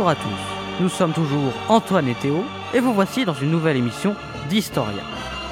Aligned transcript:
Bonjour 0.00 0.12
à 0.12 0.14
tous, 0.14 0.82
nous 0.82 0.88
sommes 0.88 1.12
toujours 1.12 1.52
Antoine 1.68 2.08
et 2.08 2.14
Théo 2.14 2.42
et 2.72 2.80
vous 2.80 2.94
voici 2.94 3.26
dans 3.26 3.34
une 3.34 3.50
nouvelle 3.50 3.76
émission 3.76 4.16
d'Historia, 4.48 5.02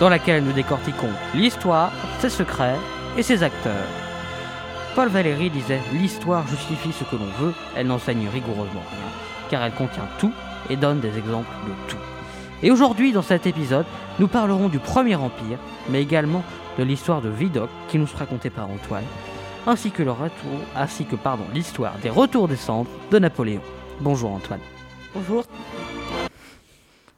dans 0.00 0.08
laquelle 0.08 0.42
nous 0.42 0.52
décortiquons 0.52 1.10
l'histoire, 1.34 1.92
ses 2.18 2.30
secrets 2.30 2.78
et 3.18 3.22
ses 3.22 3.42
acteurs. 3.42 3.84
Paul 4.95 5.10
Valéry 5.10 5.50
disait 5.50 5.82
L'histoire 5.92 6.48
justifie 6.48 6.92
ce 6.92 7.04
que 7.04 7.16
l'on 7.16 7.30
veut, 7.38 7.52
elle 7.76 7.88
n'enseigne 7.88 8.26
rigoureusement 8.32 8.84
rien, 8.90 9.10
car 9.50 9.62
elle 9.62 9.74
contient 9.74 10.09
tout 10.18 10.32
et 10.70 10.76
donne 10.76 11.01
des 11.01 11.18
exemples 11.18 11.54
de 11.66 11.90
tout. 11.90 11.98
Et 12.62 12.70
aujourd'hui, 12.70 13.12
dans 13.12 13.20
cet 13.20 13.46
épisode, 13.46 13.84
nous 14.18 14.28
parlerons 14.28 14.70
du 14.70 14.78
Premier 14.78 15.16
Empire, 15.16 15.59
mais 15.90 16.01
également 16.01 16.42
de 16.78 16.84
l'histoire 16.84 17.20
de 17.20 17.28
Vidocq 17.28 17.68
qui 17.88 17.98
nous 17.98 18.06
sera 18.06 18.20
racontée 18.20 18.48
par 18.48 18.70
Antoine, 18.70 19.04
ainsi 19.66 19.90
que 19.90 20.02
le 20.02 20.12
retour, 20.12 20.59
ainsi 20.74 21.04
que 21.04 21.16
pardon, 21.16 21.45
l'histoire 21.52 21.98
des 22.02 22.09
retours 22.09 22.48
des 22.48 22.56
cendres 22.56 22.88
de 23.10 23.18
Napoléon. 23.18 23.60
Bonjour 24.01 24.30
Antoine. 24.30 24.61
Bonjour. 25.12 25.45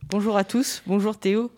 Bonjour 0.08 0.38
à 0.38 0.44
tous, 0.44 0.82
bonjour 0.86 1.14
Théo. 1.18 1.50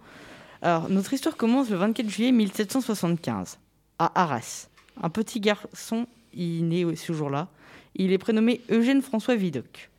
Alors, 0.63 0.89
notre 0.89 1.13
histoire 1.13 1.37
commence 1.37 1.71
le 1.71 1.77
24 1.77 2.09
juillet 2.09 2.33
1775, 2.33 3.59
à 4.01 4.21
Arras. 4.21 4.67
Un 5.01 5.11
petit 5.11 5.39
garçon 5.39 6.07
y 6.35 6.63
naît 6.63 6.97
ce 6.97 7.13
jour-là. 7.13 7.47
Il 7.95 8.11
est 8.11 8.19
prénommé 8.19 8.63
Eugène 8.69 9.01
François 9.01 9.37
Vidocq. 9.37 9.91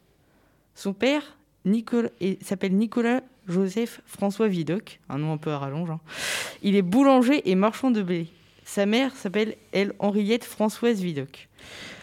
Son 0.76 0.92
père 0.92 1.38
s'appelle 2.42 2.76
Nicolas 2.76 3.22
Joseph 3.48 4.02
François 4.06 4.50
Vidocq, 4.50 5.00
un 5.08 5.20
nom 5.20 5.32
un 5.32 5.38
peu 5.38 5.52
à 5.52 5.58
rallonge. 5.58 5.92
Hein. 5.92 6.02
Il 6.64 6.76
est 6.76 6.82
boulanger 6.82 7.50
et 7.50 7.56
marchand 7.56 7.92
de 7.92 8.02
blé. 8.02 8.28
Sa 8.66 8.86
mère 8.86 9.16
s'appelle, 9.16 9.56
elle, 9.72 9.94
Henriette 10.00 10.44
Françoise 10.44 11.00
Vidocq. 11.00 11.48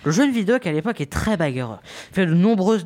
Le 0.04 0.12
jeune 0.12 0.30
Vidocq, 0.30 0.66
à 0.66 0.72
l'époque, 0.72 1.00
est 1.00 1.12
très 1.12 1.36
bagarreux. 1.36 1.78
Il 2.10 2.14
fait 2.14 2.26
de 2.26 2.34
nombreuses 2.34 2.84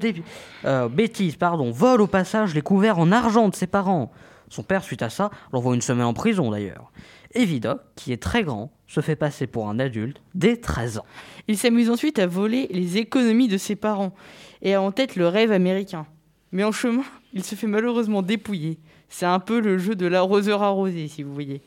euh, 0.65 0.89
bêtises, 0.89 1.37
pardon, 1.37 1.70
vole 1.70 2.01
au 2.01 2.07
passage 2.07 2.55
les 2.55 2.62
couverts 2.62 2.98
en 2.98 3.12
argent 3.12 3.48
de 3.48 3.55
ses 3.55 3.69
parents. 3.69 4.11
Son 4.48 4.62
père, 4.62 4.83
suite 4.83 5.03
à 5.03 5.11
ça, 5.11 5.31
l'envoie 5.53 5.75
une 5.75 5.81
semaine 5.81 6.07
en 6.07 6.15
prison 6.15 6.51
d'ailleurs. 6.51 6.91
Et 7.35 7.45
Vidocq, 7.45 7.81
qui 7.97 8.12
est 8.12 8.23
très 8.23 8.42
grand, 8.42 8.73
se 8.87 9.01
fait 9.01 9.17
passer 9.17 9.47
pour 9.47 9.69
un 9.69 9.79
adulte 9.79 10.20
dès 10.35 10.57
13 10.57 10.98
ans. 10.98 11.07
Il 11.48 11.57
s'amuse 11.57 11.91
ensuite 11.91 12.19
à 12.19 12.27
voler 12.27 12.69
les 12.70 12.98
économies 12.98 13.48
de 13.48 13.59
ses 13.59 13.77
parents 13.77 14.15
et 14.62 14.75
a 14.75 14.83
en 14.83 14.92
tête 14.92 15.17
le 15.17 15.29
rêve 15.29 15.53
américain. 15.53 16.07
Mais 16.53 16.65
en 16.65 16.73
chemin, 16.73 17.05
il 17.33 17.45
se 17.45 17.55
fait 17.55 17.67
malheureusement 17.67 18.23
dépouiller. 18.23 18.79
C'est 19.09 19.27
un 19.27 19.41
peu 19.41 19.61
le 19.61 19.79
jeu 19.79 19.95
de 19.95 20.07
l'arroseur 20.07 20.62
arrosé, 20.62 21.09
si 21.09 21.23
vous 21.23 21.35
voyez. 21.35 21.62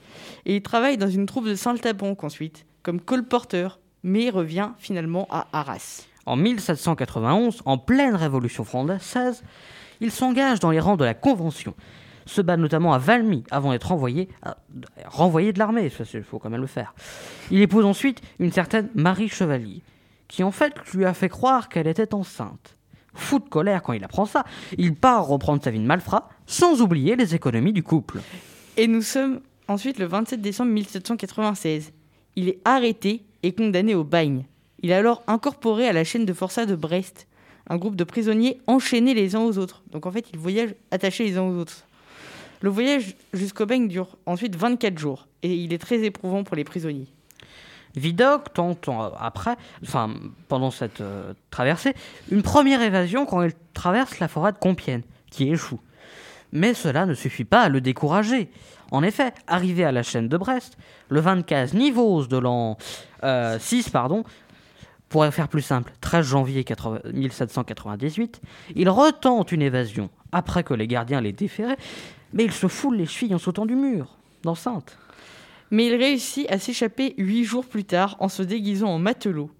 Et 0.46 0.58
il 0.58 0.62
travaille 0.62 0.98
dans 0.98 1.10
une 1.10 1.26
troupe 1.26 1.48
de 1.48 1.56
Saint-Tabanque 1.56 2.24
ensuite, 2.24 2.66
comme 2.84 3.02
colporteur, 3.02 3.80
mais 4.08 4.30
revient 4.30 4.72
finalement 4.80 5.28
à 5.30 5.48
Arras. 5.52 6.08
En 6.26 6.36
1791, 6.36 7.62
en 7.66 7.78
pleine 7.78 8.16
Révolution 8.16 8.64
française, 8.64 9.44
il 10.00 10.12
s'engage 10.12 10.60
dans 10.60 10.72
les 10.72 10.80
rangs 10.80 10.98
de 10.98 11.06
la 11.06 11.14
Convention, 11.14 11.76
se 12.26 12.42
bat 12.42 12.58
notamment 12.58 12.94
à 12.94 12.98
Valmy 12.98 13.44
avant 13.52 13.72
d'être 13.72 13.90
renvoyé, 13.90 14.30
renvoyé 15.06 15.54
de 15.54 15.60
l'armée, 15.60 15.92
il 16.14 16.24
faut 16.24 16.40
quand 16.40 16.50
même 16.50 16.62
le 16.62 16.68
faire. 16.68 16.94
Il 17.52 17.62
épouse 17.62 17.86
ensuite 17.86 18.22
une 18.40 18.52
certaine 18.52 18.90
Marie 18.96 19.30
Chevalier, 19.30 19.84
qui 20.28 20.44
en 20.44 20.52
fait 20.52 20.74
lui 20.94 21.06
a 21.06 21.14
fait 21.14 21.30
croire 21.30 21.70
qu'elle 21.70 21.88
était 21.88 22.14
enceinte 22.14 22.78
fou 23.14 23.40
de 23.40 23.50
colère 23.50 23.82
quand 23.82 23.94
il 23.94 24.04
apprend 24.04 24.26
ça. 24.26 24.46
Il 24.78 24.94
part 24.94 25.26
reprendre 25.26 25.64
sa 25.64 25.72
vie 25.72 25.80
de 25.80 25.86
malfrat, 25.86 26.30
sans 26.46 26.82
oublier 26.82 27.16
les 27.16 27.34
économies 27.34 27.74
du 27.74 27.82
couple. 27.82 28.20
Et 28.78 28.88
nous 28.88 29.02
sommes 29.02 29.42
ensuite 29.68 29.98
le 29.98 30.06
27 30.06 30.40
décembre 30.40 30.72
1796. 30.72 31.94
Il 32.36 32.48
est 32.48 32.60
arrêté 32.64 33.26
et 33.44 33.54
condamné 33.54 33.96
au 33.96 34.04
bagne. 34.04 34.46
Il 34.82 34.92
est 34.92 34.96
alors 34.96 35.24
incorporé 35.28 35.88
à 35.88 35.94
la 35.94 36.04
chaîne 36.04 36.26
de 36.26 36.34
forçats 36.34 36.66
de 36.66 36.76
Brest, 36.76 37.28
un 37.70 37.78
groupe 37.78 37.96
de 37.96 38.04
prisonniers 38.04 38.60
enchaînés 38.68 39.14
les 39.14 39.36
uns 39.36 39.42
aux 39.42 39.58
autres. 39.58 39.84
Donc 39.92 40.06
en 40.06 40.12
fait, 40.12 40.26
il 40.34 40.40
voyage 40.40 40.76
attachés 40.92 41.26
les 41.26 41.38
uns 41.38 41.44
aux 41.44 41.56
autres. 41.56 41.84
Le 42.62 42.70
voyage 42.70 43.16
jusqu'au 43.34 43.66
bagne 43.66 43.88
dure 43.88 44.18
ensuite 44.26 44.56
24 44.56 44.98
jours 44.98 45.28
et 45.44 45.54
il 45.54 45.74
est 45.74 45.78
très 45.78 46.04
éprouvant 46.04 46.44
pour 46.44 46.56
les 46.56 46.64
prisonniers. 46.64 47.08
Vidocq 47.96 48.54
tente 48.54 48.90
après, 49.20 49.56
enfin 49.84 50.14
pendant 50.48 50.72
cette 50.72 51.02
euh, 51.02 51.34
traversée, 51.50 51.94
une 52.32 52.44
première 52.44 52.82
évasion 52.82 53.26
quand 53.26 53.42
il 53.42 53.54
traverse 53.74 54.20
la 54.20 54.28
forêt 54.28 54.52
de 54.52 54.58
Compiègne, 54.58 55.02
qui 55.32 55.50
échoue. 55.50 55.80
Mais 56.52 56.74
cela 56.74 57.06
ne 57.06 57.14
suffit 57.14 57.46
pas 57.46 57.62
à 57.62 57.70
le 57.70 57.82
décourager. 57.82 58.50
En 58.92 59.04
effet, 59.04 59.34
arrivé 59.48 59.84
à 59.84 59.92
la 59.92 60.04
chaîne 60.04 60.30
de 60.30 60.38
Brest, 60.38 60.78
le 61.10 61.20
25 61.20 61.74
Nivose 61.74 62.28
de 62.28 62.38
l'an 62.38 62.78
6, 62.80 63.24
euh, 63.24 63.92
pardon, 63.92 64.24
pour 65.10 65.26
faire 65.28 65.48
plus 65.48 65.62
simple, 65.62 65.94
13 66.02 66.26
janvier 66.26 66.66
1798, 67.14 68.42
il 68.76 68.90
retente 68.90 69.52
une 69.52 69.62
évasion 69.62 70.10
après 70.32 70.64
que 70.64 70.74
les 70.74 70.88
gardiens 70.88 71.22
l'aient 71.22 71.32
déféré, 71.32 71.76
mais 72.34 72.46
il 72.46 72.52
se 72.52 72.68
foule 72.68 72.98
les 72.98 73.06
chevilles 73.06 73.36
en 73.36 73.40
sautant 73.40 73.66
du 73.66 73.76
mur, 73.76 74.18
d'enceinte 74.44 74.98
mais 75.72 75.88
il 75.88 75.96
réussit 75.96 76.50
à 76.50 76.60
s'échapper 76.60 77.14
huit 77.18 77.44
jours 77.44 77.66
plus 77.66 77.84
tard 77.84 78.16
en 78.20 78.30
se 78.30 78.44
déguisant 78.44 78.90
en 78.90 79.00
matelot. 79.00 79.52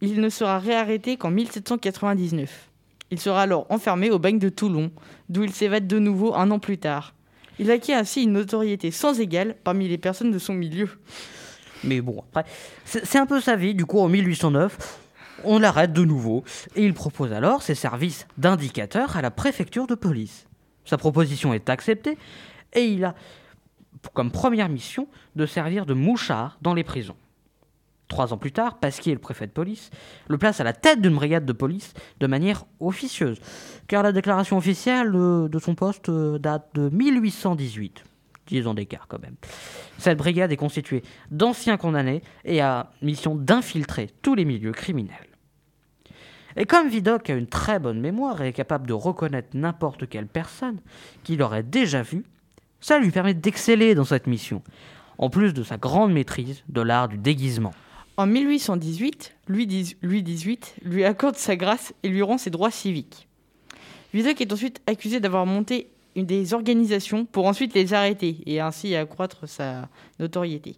Il 0.00 0.20
ne 0.20 0.28
sera 0.28 0.58
réarrêté 0.58 1.16
qu'en 1.16 1.30
1799. 1.30 2.70
Il 3.10 3.20
sera 3.20 3.42
alors 3.42 3.66
enfermé 3.70 4.10
au 4.10 4.18
bagne 4.18 4.38
de 4.38 4.48
Toulon, 4.48 4.90
d'où 5.28 5.44
il 5.44 5.52
s'évade 5.52 5.86
de 5.86 5.98
nouveau 5.98 6.34
un 6.34 6.50
an 6.50 6.58
plus 6.58 6.78
tard. 6.78 7.14
Il 7.58 7.70
acquiert 7.70 7.98
ainsi 7.98 8.24
une 8.24 8.32
notoriété 8.32 8.90
sans 8.90 9.20
égale 9.20 9.56
parmi 9.64 9.88
les 9.88 9.98
personnes 9.98 10.30
de 10.30 10.38
son 10.38 10.54
milieu. 10.54 10.88
Mais 11.84 12.00
bon, 12.00 12.22
après, 12.28 12.44
c'est 12.84 13.18
un 13.18 13.26
peu 13.26 13.40
sa 13.40 13.56
vie. 13.56 13.74
Du 13.74 13.86
coup, 13.86 14.00
en 14.00 14.08
1809, 14.08 15.00
on 15.44 15.58
l'arrête 15.58 15.92
de 15.92 16.04
nouveau 16.04 16.44
et 16.74 16.84
il 16.84 16.94
propose 16.94 17.32
alors 17.32 17.62
ses 17.62 17.74
services 17.74 18.26
d'indicateur 18.38 19.16
à 19.16 19.22
la 19.22 19.30
préfecture 19.30 19.86
de 19.86 19.94
police. 19.94 20.46
Sa 20.84 20.98
proposition 20.98 21.54
est 21.54 21.70
acceptée 21.70 22.18
et 22.72 22.84
il 22.84 23.04
a 23.04 23.14
comme 24.12 24.30
première 24.30 24.68
mission 24.68 25.08
de 25.34 25.46
servir 25.46 25.86
de 25.86 25.94
mouchard 25.94 26.58
dans 26.62 26.74
les 26.74 26.84
prisons. 26.84 27.16
Trois 28.08 28.32
ans 28.32 28.38
plus 28.38 28.52
tard, 28.52 28.78
Pasquier, 28.78 29.12
le 29.12 29.18
préfet 29.18 29.46
de 29.46 29.52
police, 29.52 29.90
le 30.28 30.38
place 30.38 30.60
à 30.60 30.64
la 30.64 30.72
tête 30.72 31.00
d'une 31.00 31.14
brigade 31.14 31.44
de 31.44 31.52
police 31.52 31.92
de 32.20 32.26
manière 32.26 32.64
officieuse, 32.78 33.40
car 33.88 34.02
la 34.02 34.12
déclaration 34.12 34.56
officielle 34.56 35.12
de 35.12 35.58
son 35.58 35.74
poste 35.74 36.08
euh, 36.08 36.38
date 36.38 36.68
de 36.74 36.88
1818. 36.88 38.04
10 38.46 38.66
ans 38.66 38.74
d'écart 38.74 39.06
quand 39.08 39.20
même. 39.20 39.34
Cette 39.98 40.18
brigade 40.18 40.52
est 40.52 40.56
constituée 40.56 41.02
d'anciens 41.30 41.76
condamnés 41.76 42.22
et 42.44 42.60
a 42.60 42.90
mission 43.02 43.34
d'infiltrer 43.34 44.10
tous 44.22 44.34
les 44.34 44.44
milieux 44.44 44.72
criminels. 44.72 45.16
Et 46.56 46.64
comme 46.64 46.88
Vidocq 46.88 47.28
a 47.28 47.34
une 47.34 47.48
très 47.48 47.78
bonne 47.78 48.00
mémoire 48.00 48.40
et 48.40 48.48
est 48.48 48.52
capable 48.52 48.86
de 48.86 48.94
reconnaître 48.94 49.48
n'importe 49.54 50.08
quelle 50.08 50.26
personne 50.26 50.80
qu'il 51.22 51.42
aurait 51.42 51.62
déjà 51.62 52.02
vue, 52.02 52.24
ça 52.80 52.98
lui 52.98 53.10
permet 53.10 53.34
d'exceller 53.34 53.94
dans 53.94 54.04
cette 54.04 54.26
mission, 54.26 54.62
en 55.18 55.28
plus 55.28 55.52
de 55.52 55.62
sa 55.62 55.76
grande 55.76 56.12
maîtrise 56.12 56.62
de 56.68 56.80
l'art 56.80 57.08
du 57.08 57.18
déguisement. 57.18 57.72
En 58.18 58.26
1818, 58.26 59.34
Louis 59.48 59.66
XVIII 59.66 60.58
lui 60.82 61.04
accorde 61.04 61.36
sa 61.36 61.54
grâce 61.54 61.92
et 62.02 62.08
lui 62.08 62.22
rend 62.22 62.38
ses 62.38 62.48
droits 62.48 62.70
civiques. 62.70 63.28
Vidocq 64.14 64.40
est 64.40 64.52
ensuite 64.52 64.80
accusé 64.86 65.20
d'avoir 65.20 65.44
monté 65.44 65.90
des 66.16 66.54
organisations 66.54 67.26
pour 67.26 67.44
ensuite 67.46 67.74
les 67.74 67.92
arrêter 67.92 68.38
et 68.46 68.60
ainsi 68.60 68.96
accroître 68.96 69.46
sa 69.46 69.90
notoriété. 70.18 70.76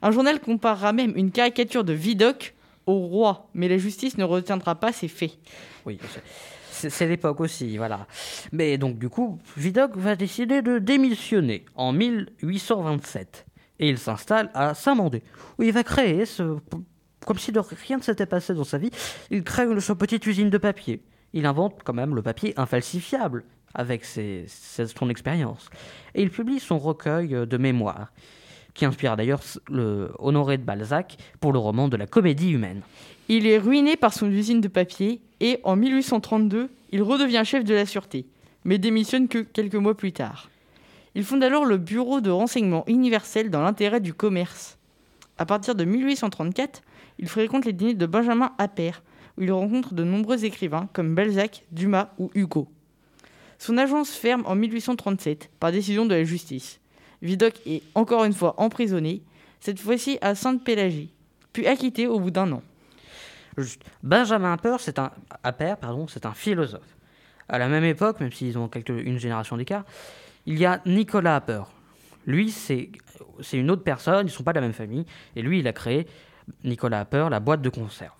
Un 0.00 0.12
journal 0.12 0.40
comparera 0.40 0.94
même 0.94 1.12
une 1.14 1.30
caricature 1.30 1.84
de 1.84 1.92
Vidocq 1.92 2.54
au 2.86 3.00
roi, 3.00 3.50
mais 3.52 3.68
la 3.68 3.76
justice 3.76 4.16
ne 4.16 4.24
retiendra 4.24 4.74
pas 4.74 4.92
ses 4.92 5.08
faits. 5.08 5.38
Oui, 5.84 5.98
c'est 6.70 7.06
l'époque 7.06 7.40
aussi, 7.40 7.76
voilà. 7.76 8.06
Mais 8.50 8.78
donc, 8.78 8.98
du 8.98 9.10
coup, 9.10 9.38
Vidocq 9.58 9.94
va 9.96 10.16
décider 10.16 10.62
de 10.62 10.78
démissionner 10.78 11.66
en 11.76 11.92
1827. 11.92 13.44
Et 13.82 13.88
il 13.88 13.98
s'installe 13.98 14.48
à 14.54 14.74
Saint-Mandé, 14.74 15.24
où 15.58 15.64
il 15.64 15.72
va 15.72 15.82
créer, 15.82 16.22
comme 17.26 17.38
si 17.38 17.50
rien 17.50 17.96
ne 17.96 18.02
s'était 18.02 18.26
passé 18.26 18.54
dans 18.54 18.62
sa 18.62 18.78
vie, 18.78 18.92
il 19.28 19.42
crée 19.42 19.66
sa 19.80 19.96
petite 19.96 20.24
usine 20.24 20.50
de 20.50 20.58
papier. 20.58 21.02
Il 21.32 21.46
invente 21.46 21.80
quand 21.84 21.92
même 21.92 22.14
le 22.14 22.22
papier 22.22 22.54
infalsifiable 22.56 23.42
avec 23.74 24.04
ses, 24.04 24.44
son 24.46 25.10
expérience. 25.10 25.68
Et 26.14 26.22
il 26.22 26.30
publie 26.30 26.60
son 26.60 26.78
recueil 26.78 27.30
de 27.44 27.56
mémoires, 27.56 28.12
qui 28.72 28.84
inspire 28.84 29.16
d'ailleurs 29.16 29.42
le 29.68 30.12
Honoré 30.20 30.58
de 30.58 30.62
Balzac 30.62 31.16
pour 31.40 31.52
le 31.52 31.58
roman 31.58 31.88
de 31.88 31.96
la 31.96 32.06
comédie 32.06 32.52
humaine. 32.52 32.82
Il 33.28 33.48
est 33.48 33.58
ruiné 33.58 33.96
par 33.96 34.14
son 34.14 34.30
usine 34.30 34.60
de 34.60 34.68
papier 34.68 35.20
et 35.40 35.58
en 35.64 35.74
1832, 35.74 36.70
il 36.92 37.02
redevient 37.02 37.42
chef 37.44 37.64
de 37.64 37.74
la 37.74 37.86
sûreté, 37.86 38.26
mais 38.64 38.78
démissionne 38.78 39.26
que 39.26 39.38
quelques 39.38 39.74
mois 39.74 39.96
plus 39.96 40.12
tard. 40.12 40.48
Il 41.14 41.24
fonde 41.24 41.44
alors 41.44 41.64
le 41.64 41.76
Bureau 41.76 42.20
de 42.20 42.30
renseignement 42.30 42.84
universel 42.86 43.50
dans 43.50 43.62
l'intérêt 43.62 44.00
du 44.00 44.14
commerce. 44.14 44.78
À 45.38 45.46
partir 45.46 45.74
de 45.74 45.84
1834, 45.84 46.82
il 47.18 47.28
fréquente 47.28 47.64
les 47.64 47.72
dîners 47.72 47.94
de 47.94 48.06
Benjamin 48.06 48.52
Appert, 48.58 49.02
où 49.36 49.42
il 49.42 49.52
rencontre 49.52 49.94
de 49.94 50.04
nombreux 50.04 50.44
écrivains 50.44 50.88
comme 50.92 51.14
Balzac, 51.14 51.64
Dumas 51.70 52.10
ou 52.18 52.30
Hugo. 52.34 52.68
Son 53.58 53.76
agence 53.76 54.10
ferme 54.10 54.42
en 54.46 54.54
1837 54.54 55.50
par 55.60 55.70
décision 55.70 56.06
de 56.06 56.14
la 56.14 56.24
justice. 56.24 56.80
Vidocq 57.20 57.60
est 57.66 57.82
encore 57.94 58.24
une 58.24 58.32
fois 58.32 58.54
emprisonné, 58.56 59.22
cette 59.60 59.78
fois-ci 59.78 60.18
à 60.20 60.34
Sainte-Pélagie, 60.34 61.12
puis 61.52 61.66
acquitté 61.66 62.06
au 62.06 62.18
bout 62.18 62.30
d'un 62.30 62.50
an. 62.52 62.62
Benjamin 64.02 64.54
Appert, 64.54 64.80
c'est 64.80 64.98
un, 64.98 65.12
pardon, 65.80 66.08
c'est 66.08 66.26
un 66.26 66.32
philosophe. 66.32 66.96
À 67.48 67.58
la 67.58 67.68
même 67.68 67.84
époque, 67.84 68.18
même 68.20 68.32
s'ils 68.32 68.58
ont 68.58 68.68
quelques, 68.68 68.88
une 68.88 69.18
génération 69.18 69.56
d'écart, 69.56 69.84
il 70.46 70.58
y 70.58 70.66
a 70.66 70.80
Nicolas 70.86 71.36
Apper. 71.36 71.62
Lui, 72.26 72.50
c'est 72.50 72.90
une 73.52 73.70
autre 73.70 73.82
personne, 73.82 74.26
ils 74.26 74.30
ne 74.30 74.34
sont 74.34 74.44
pas 74.44 74.52
de 74.52 74.58
la 74.58 74.62
même 74.62 74.72
famille, 74.72 75.04
et 75.36 75.42
lui, 75.42 75.60
il 75.60 75.68
a 75.68 75.72
créé, 75.72 76.06
Nicolas 76.64 77.00
Apper, 77.00 77.28
la 77.30 77.40
boîte 77.40 77.62
de 77.62 77.68
conserve. 77.68 78.14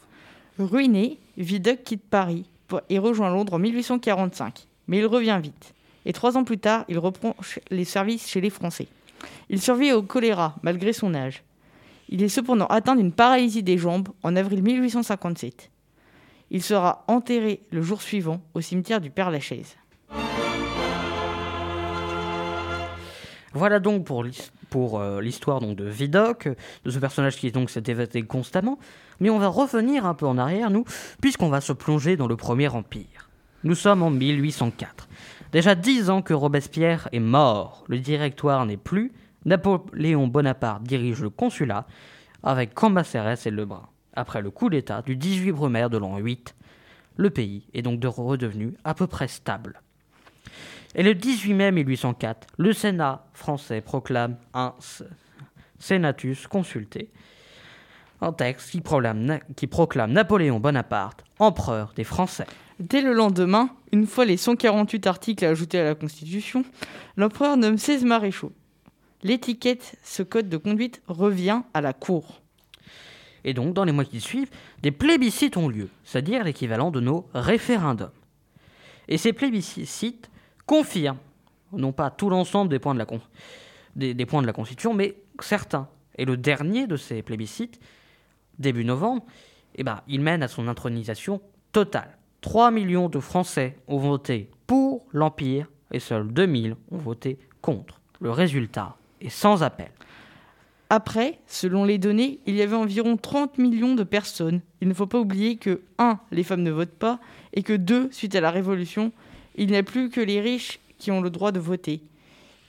Ruiné, 0.58 1.18
Vidocq 1.36 1.82
quitte 1.82 2.04
Paris 2.08 2.46
et 2.88 2.98
rejoint 2.98 3.30
Londres 3.30 3.54
en 3.54 3.58
1845, 3.58 4.66
mais 4.86 4.98
il 4.98 5.06
revient 5.06 5.38
vite. 5.42 5.74
Et 6.04 6.12
trois 6.12 6.36
ans 6.36 6.44
plus 6.44 6.58
tard, 6.58 6.84
il 6.88 6.98
reprend 6.98 7.36
les 7.70 7.84
services 7.84 8.28
chez 8.28 8.40
les 8.40 8.50
Français. 8.50 8.88
Il 9.48 9.60
survit 9.60 9.92
au 9.92 10.02
choléra, 10.02 10.56
malgré 10.62 10.92
son 10.92 11.14
âge. 11.14 11.44
Il 12.08 12.22
est 12.22 12.28
cependant 12.28 12.66
atteint 12.66 12.96
d'une 12.96 13.12
paralysie 13.12 13.62
des 13.62 13.78
jambes 13.78 14.08
en 14.22 14.36
avril 14.36 14.62
1857. 14.62 15.70
Il 16.50 16.62
sera 16.62 17.04
enterré 17.08 17.60
le 17.70 17.82
jour 17.82 18.02
suivant 18.02 18.42
au 18.54 18.60
cimetière 18.60 19.00
du 19.00 19.10
Père-Lachaise. 19.10 19.76
Voilà 23.54 23.80
donc 23.80 24.06
pour 24.70 25.00
euh, 25.00 25.20
l'histoire 25.20 25.60
donc 25.60 25.76
de 25.76 25.84
Vidocq, 25.84 26.48
de 26.84 26.90
ce 26.90 26.98
personnage 26.98 27.36
qui 27.36 27.52
donc 27.52 27.70
s'est 27.70 27.82
évadé 27.86 28.22
constamment. 28.22 28.78
Mais 29.20 29.30
on 29.30 29.38
va 29.38 29.48
revenir 29.48 30.06
un 30.06 30.14
peu 30.14 30.26
en 30.26 30.38
arrière, 30.38 30.70
nous, 30.70 30.84
puisqu'on 31.20 31.48
va 31.48 31.60
se 31.60 31.72
plonger 31.72 32.16
dans 32.16 32.26
le 32.26 32.36
Premier 32.36 32.68
Empire. 32.68 33.28
Nous 33.64 33.74
sommes 33.74 34.02
en 34.02 34.10
1804. 34.10 35.08
Déjà 35.52 35.74
dix 35.74 36.08
ans 36.08 36.22
que 36.22 36.32
Robespierre 36.32 37.08
est 37.12 37.20
mort, 37.20 37.84
le 37.88 37.98
directoire 37.98 38.64
n'est 38.64 38.78
plus, 38.78 39.12
Napoléon 39.44 40.26
Bonaparte 40.26 40.82
dirige 40.82 41.20
le 41.20 41.30
consulat, 41.30 41.86
avec 42.42 42.74
Cambacérès 42.74 43.46
et 43.46 43.50
Lebrun. 43.50 43.86
Après 44.14 44.42
le 44.42 44.50
coup 44.50 44.70
d'État 44.70 45.02
du 45.02 45.14
18 45.14 45.52
Brumaire 45.52 45.90
de 45.90 45.98
l'an 45.98 46.18
8, 46.18 46.54
le 47.16 47.30
pays 47.30 47.66
est 47.74 47.82
donc 47.82 48.00
de 48.00 48.08
redevenu 48.08 48.74
à 48.84 48.94
peu 48.94 49.06
près 49.06 49.28
stable. 49.28 49.80
Et 50.94 51.02
le 51.02 51.14
18 51.14 51.54
mai 51.54 51.72
1804, 51.72 52.46
le 52.58 52.72
Sénat 52.72 53.24
français 53.32 53.80
proclame 53.80 54.36
un 54.54 54.74
s- 54.78 55.02
Senatus 55.78 56.46
consulté, 56.46 57.10
un 58.20 58.32
texte 58.32 58.70
qui 58.70 58.80
proclame, 58.80 59.20
Na- 59.20 59.40
qui 59.56 59.66
proclame 59.66 60.12
Napoléon 60.12 60.60
Bonaparte 60.60 61.24
empereur 61.38 61.92
des 61.96 62.04
Français. 62.04 62.46
Dès 62.78 63.00
le 63.00 63.12
lendemain, 63.14 63.70
une 63.92 64.06
fois 64.06 64.24
les 64.24 64.36
148 64.36 65.06
articles 65.06 65.44
ajoutés 65.44 65.80
à 65.80 65.84
la 65.84 65.94
Constitution, 65.94 66.64
l'empereur 67.16 67.56
nomme 67.56 67.78
16 67.78 68.04
maréchaux. 68.04 68.52
L'étiquette, 69.22 69.96
ce 70.02 70.22
code 70.22 70.48
de 70.48 70.56
conduite, 70.56 71.00
revient 71.06 71.62
à 71.74 71.80
la 71.80 71.92
cour. 71.92 72.40
Et 73.44 73.54
donc, 73.54 73.74
dans 73.74 73.84
les 73.84 73.92
mois 73.92 74.04
qui 74.04 74.20
suivent, 74.20 74.50
des 74.82 74.90
plébiscites 74.92 75.56
ont 75.56 75.68
lieu, 75.68 75.88
c'est-à-dire 76.04 76.44
l'équivalent 76.44 76.90
de 76.90 77.00
nos 77.00 77.28
référendums. 77.34 78.10
Et 79.08 79.18
ces 79.18 79.32
plébiscites 79.32 80.28
confirment, 80.72 81.18
non 81.72 81.92
pas 81.92 82.10
tout 82.10 82.30
l'ensemble 82.30 82.70
des, 82.70 82.78
points 82.78 82.94
de 82.94 82.98
la 82.98 83.04
con- 83.04 83.20
des, 83.94 84.14
des 84.14 84.24
points 84.24 84.40
de 84.40 84.46
la 84.46 84.54
Constitution, 84.54 84.94
mais 84.94 85.16
certains. 85.38 85.86
Et 86.16 86.24
le 86.24 86.38
dernier 86.38 86.86
de 86.86 86.96
ces 86.96 87.20
plébiscites, 87.20 87.78
début 88.58 88.86
novembre, 88.86 89.22
eh 89.74 89.84
ben, 89.84 90.00
il 90.08 90.22
mène 90.22 90.42
à 90.42 90.48
son 90.48 90.68
intronisation 90.68 91.42
totale. 91.72 92.16
3 92.40 92.70
millions 92.70 93.10
de 93.10 93.20
Français 93.20 93.76
ont 93.86 93.98
voté 93.98 94.48
pour 94.66 95.04
l'Empire 95.12 95.70
et 95.90 96.00
seuls 96.00 96.32
2000 96.32 96.76
ont 96.90 96.96
voté 96.96 97.38
contre. 97.60 98.00
Le 98.22 98.30
résultat 98.30 98.96
est 99.20 99.28
sans 99.28 99.62
appel. 99.62 99.90
Après, 100.88 101.38
selon 101.46 101.84
les 101.84 101.98
données, 101.98 102.40
il 102.46 102.54
y 102.54 102.62
avait 102.62 102.76
environ 102.76 103.18
30 103.18 103.58
millions 103.58 103.94
de 103.94 104.04
personnes. 104.04 104.62
Il 104.80 104.88
ne 104.88 104.94
faut 104.94 105.06
pas 105.06 105.18
oublier 105.18 105.56
que 105.56 105.82
1. 105.98 106.18
les 106.30 106.42
femmes 106.42 106.62
ne 106.62 106.70
votent 106.70 106.98
pas, 106.98 107.20
et 107.52 107.62
que 107.62 107.74
2. 107.74 108.08
suite 108.10 108.34
à 108.34 108.40
la 108.40 108.50
Révolution, 108.50 109.12
il 109.56 109.68
n'y 109.68 109.76
a 109.76 109.82
plus 109.82 110.10
que 110.10 110.20
les 110.20 110.40
riches 110.40 110.80
qui 110.98 111.10
ont 111.10 111.20
le 111.20 111.30
droit 111.30 111.52
de 111.52 111.60
voter. 111.60 112.02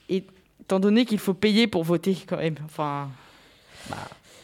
Et 0.10 0.26
étant 0.62 0.80
donné 0.80 1.06
qu'il 1.06 1.20
faut 1.20 1.34
payer 1.34 1.68
pour 1.68 1.84
voter 1.84 2.18
quand 2.28 2.38
même, 2.38 2.56
enfin... 2.66 3.10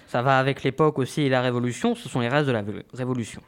Ça 0.08 0.24
va 0.24 0.40
avec 0.40 0.64
l'époque 0.64 0.98
aussi 0.98 1.22
et 1.22 1.30
la 1.30 1.42
Révolution, 1.42 1.94
ce 1.94 2.10
sont 2.10 2.20
les 2.20 2.30
restes 2.30 2.48
de 2.48 2.52
la 2.52 2.64
Révolution. 2.94 3.44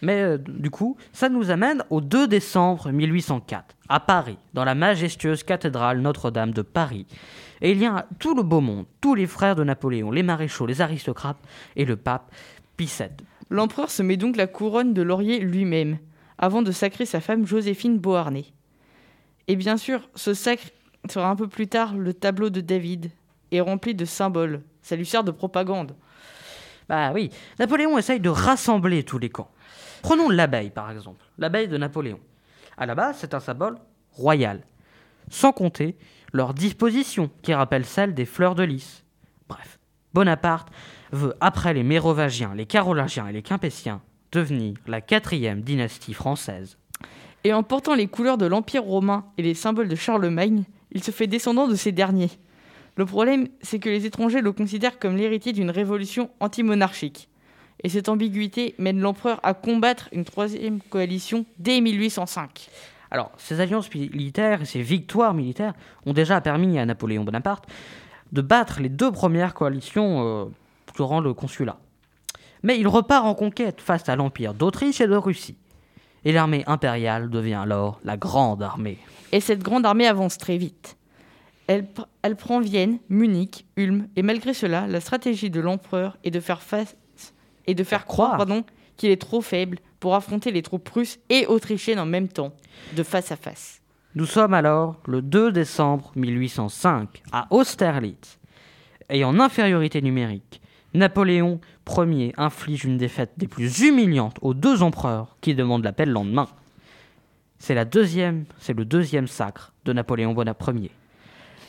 Mais 0.00 0.20
euh, 0.20 0.38
du 0.38 0.70
coup, 0.70 0.96
ça 1.12 1.28
nous 1.28 1.50
amène 1.50 1.84
au 1.90 2.00
2 2.00 2.28
décembre 2.28 2.90
1804, 2.90 3.76
à 3.88 4.00
Paris, 4.00 4.38
dans 4.52 4.64
la 4.64 4.74
majestueuse 4.74 5.44
cathédrale 5.44 6.00
Notre-Dame 6.00 6.52
de 6.52 6.62
Paris. 6.62 7.06
Et 7.60 7.70
il 7.70 7.78
y 7.78 7.86
a 7.86 8.06
tout 8.18 8.34
le 8.34 8.42
beau 8.42 8.60
monde, 8.60 8.86
tous 9.00 9.14
les 9.14 9.26
frères 9.26 9.54
de 9.54 9.64
Napoléon, 9.64 10.10
les 10.10 10.24
maréchaux, 10.24 10.66
les 10.66 10.80
aristocrates 10.80 11.40
et 11.76 11.84
le 11.84 11.96
pape 11.96 12.32
Pie 12.76 12.92
VII. 12.98 13.08
L'empereur 13.50 13.90
se 13.90 14.02
met 14.02 14.16
donc 14.16 14.36
la 14.36 14.48
couronne 14.48 14.94
de 14.94 15.02
laurier 15.02 15.38
lui-même, 15.38 15.98
avant 16.38 16.62
de 16.62 16.72
sacrer 16.72 17.06
sa 17.06 17.20
femme 17.20 17.46
Joséphine 17.46 17.98
Beauharnais. 17.98 18.46
Et 19.48 19.56
bien 19.56 19.76
sûr, 19.76 20.08
ce 20.14 20.34
sacre 20.34 20.64
sera 21.10 21.28
un 21.28 21.36
peu 21.36 21.48
plus 21.48 21.68
tard 21.68 21.94
le 21.96 22.14
tableau 22.14 22.50
de 22.50 22.60
David, 22.60 23.10
et 23.52 23.60
rempli 23.60 23.94
de 23.94 24.04
symboles. 24.04 24.62
Ça 24.82 24.96
lui 24.96 25.06
sert 25.06 25.22
de 25.22 25.30
propagande. 25.30 25.94
Bah 26.88 27.12
oui, 27.12 27.30
Napoléon 27.58 27.96
essaye 27.98 28.18
de 28.18 28.28
rassembler 28.28 29.04
tous 29.04 29.18
les 29.18 29.30
camps. 29.30 29.50
Prenons 30.02 30.28
l'abeille 30.28 30.70
par 30.70 30.90
exemple, 30.90 31.24
l'abeille 31.38 31.68
de 31.68 31.76
Napoléon. 31.76 32.18
À 32.76 32.86
la 32.86 32.94
base, 32.94 33.18
c'est 33.20 33.34
un 33.34 33.40
symbole 33.40 33.78
royal, 34.10 34.62
sans 35.30 35.52
compter 35.52 35.96
leur 36.32 36.54
disposition 36.54 37.30
qui 37.42 37.54
rappelle 37.54 37.84
celle 37.84 38.14
des 38.14 38.24
fleurs 38.24 38.54
de 38.54 38.64
lys. 38.64 39.04
Bref, 39.48 39.78
Bonaparte 40.12 40.68
veut, 41.12 41.34
après 41.40 41.74
les 41.74 41.82
Mérovingiens, 41.82 42.54
les 42.54 42.66
Carolingiens 42.66 43.28
et 43.28 43.32
les 43.32 43.42
Capétiens, 43.42 44.02
devenir 44.32 44.74
la 44.86 45.00
quatrième 45.00 45.60
dynastie 45.60 46.14
française. 46.14 46.78
Et 47.44 47.52
en 47.52 47.62
portant 47.62 47.94
les 47.94 48.06
couleurs 48.06 48.38
de 48.38 48.46
l'Empire 48.46 48.84
romain 48.84 49.24
et 49.38 49.42
les 49.42 49.54
symboles 49.54 49.88
de 49.88 49.94
Charlemagne, 49.94 50.64
il 50.92 51.02
se 51.02 51.10
fait 51.10 51.26
descendant 51.26 51.68
de 51.68 51.74
ces 51.74 51.92
derniers. 51.92 52.30
Le 52.96 53.06
problème, 53.06 53.48
c'est 53.62 53.78
que 53.78 53.88
les 53.88 54.06
étrangers 54.06 54.40
le 54.40 54.52
considèrent 54.52 54.98
comme 54.98 55.16
l'héritier 55.16 55.52
d'une 55.52 55.70
révolution 55.70 56.30
antimonarchique. 56.40 57.28
Et 57.82 57.88
cette 57.88 58.08
ambiguïté 58.08 58.74
mène 58.78 59.00
l'empereur 59.00 59.40
à 59.42 59.54
combattre 59.54 60.08
une 60.12 60.24
troisième 60.24 60.80
coalition 60.80 61.46
dès 61.58 61.80
1805. 61.80 62.68
Alors, 63.10 63.32
ces 63.38 63.60
alliances 63.60 63.92
militaires 63.92 64.62
et 64.62 64.64
ces 64.66 64.82
victoires 64.82 65.34
militaires 65.34 65.74
ont 66.06 66.12
déjà 66.12 66.40
permis 66.40 66.78
à 66.78 66.86
Napoléon 66.86 67.24
Bonaparte 67.24 67.66
de 68.30 68.40
battre 68.40 68.80
les 68.80 68.88
deux 68.88 69.10
premières 69.10 69.54
coalitions 69.54 70.44
euh, 70.44 70.44
durant 70.94 71.20
le 71.20 71.34
consulat. 71.34 71.78
Mais 72.62 72.78
il 72.78 72.86
repart 72.88 73.24
en 73.26 73.34
conquête 73.34 73.80
face 73.80 74.08
à 74.08 74.16
l'Empire 74.16 74.54
d'Autriche 74.54 75.00
et 75.00 75.06
de 75.06 75.16
Russie. 75.16 75.56
Et 76.24 76.32
l'armée 76.32 76.62
impériale 76.66 77.30
devient 77.30 77.54
alors 77.62 78.00
la 78.04 78.16
Grande 78.16 78.62
Armée. 78.62 78.98
Et 79.32 79.40
cette 79.40 79.62
grande 79.62 79.84
armée 79.86 80.06
avance 80.06 80.38
très 80.38 80.56
vite. 80.56 80.96
Elle, 81.66 81.82
pr- 81.82 82.06
elle 82.22 82.36
prend 82.36 82.60
Vienne, 82.60 82.98
Munich, 83.08 83.66
Ulm, 83.76 84.06
et 84.14 84.22
malgré 84.22 84.54
cela, 84.54 84.86
la 84.86 85.00
stratégie 85.00 85.50
de 85.50 85.60
l'empereur 85.60 86.16
est 86.22 86.30
de 86.30 86.40
faire 86.40 86.62
face 86.62 86.96
et 87.66 87.74
de 87.74 87.82
faire 87.84 88.00
Faire 88.00 88.06
croire, 88.06 88.46
qu'il 88.96 89.10
est 89.10 89.20
trop 89.20 89.40
faible 89.40 89.78
pour 90.00 90.14
affronter 90.14 90.50
les 90.52 90.62
troupes 90.62 90.88
russes 90.88 91.18
et 91.28 91.46
autrichiennes 91.46 91.98
en 91.98 92.06
même 92.06 92.28
temps, 92.28 92.52
de 92.96 93.02
face 93.02 93.32
à 93.32 93.36
face. 93.36 93.80
Nous 94.14 94.26
sommes 94.26 94.54
alors 94.54 95.00
le 95.06 95.22
2 95.22 95.50
décembre 95.52 96.12
1805 96.16 97.22
à 97.32 97.46
Austerlitz. 97.50 98.38
Et 99.10 99.24
en 99.24 99.40
infériorité 99.40 100.00
numérique, 100.02 100.60
Napoléon 100.94 101.60
Ier 101.98 102.32
inflige 102.36 102.84
une 102.84 102.98
défaite 102.98 103.32
des 103.36 103.46
plus 103.48 103.80
humiliantes 103.80 104.36
aux 104.42 104.54
deux 104.54 104.82
empereurs 104.82 105.36
qui 105.40 105.54
demandent 105.54 105.84
la 105.84 105.92
paix 105.92 106.06
le 106.06 106.12
lendemain. 106.12 106.48
C'est 107.58 107.74
la 107.74 107.84
deuxième, 107.84 108.44
c'est 108.58 108.76
le 108.76 108.84
deuxième 108.84 109.26
sacre 109.28 109.72
de 109.84 109.92
Napoléon 109.92 110.32
Bonaparte 110.34 110.76
Ier. 110.76 110.90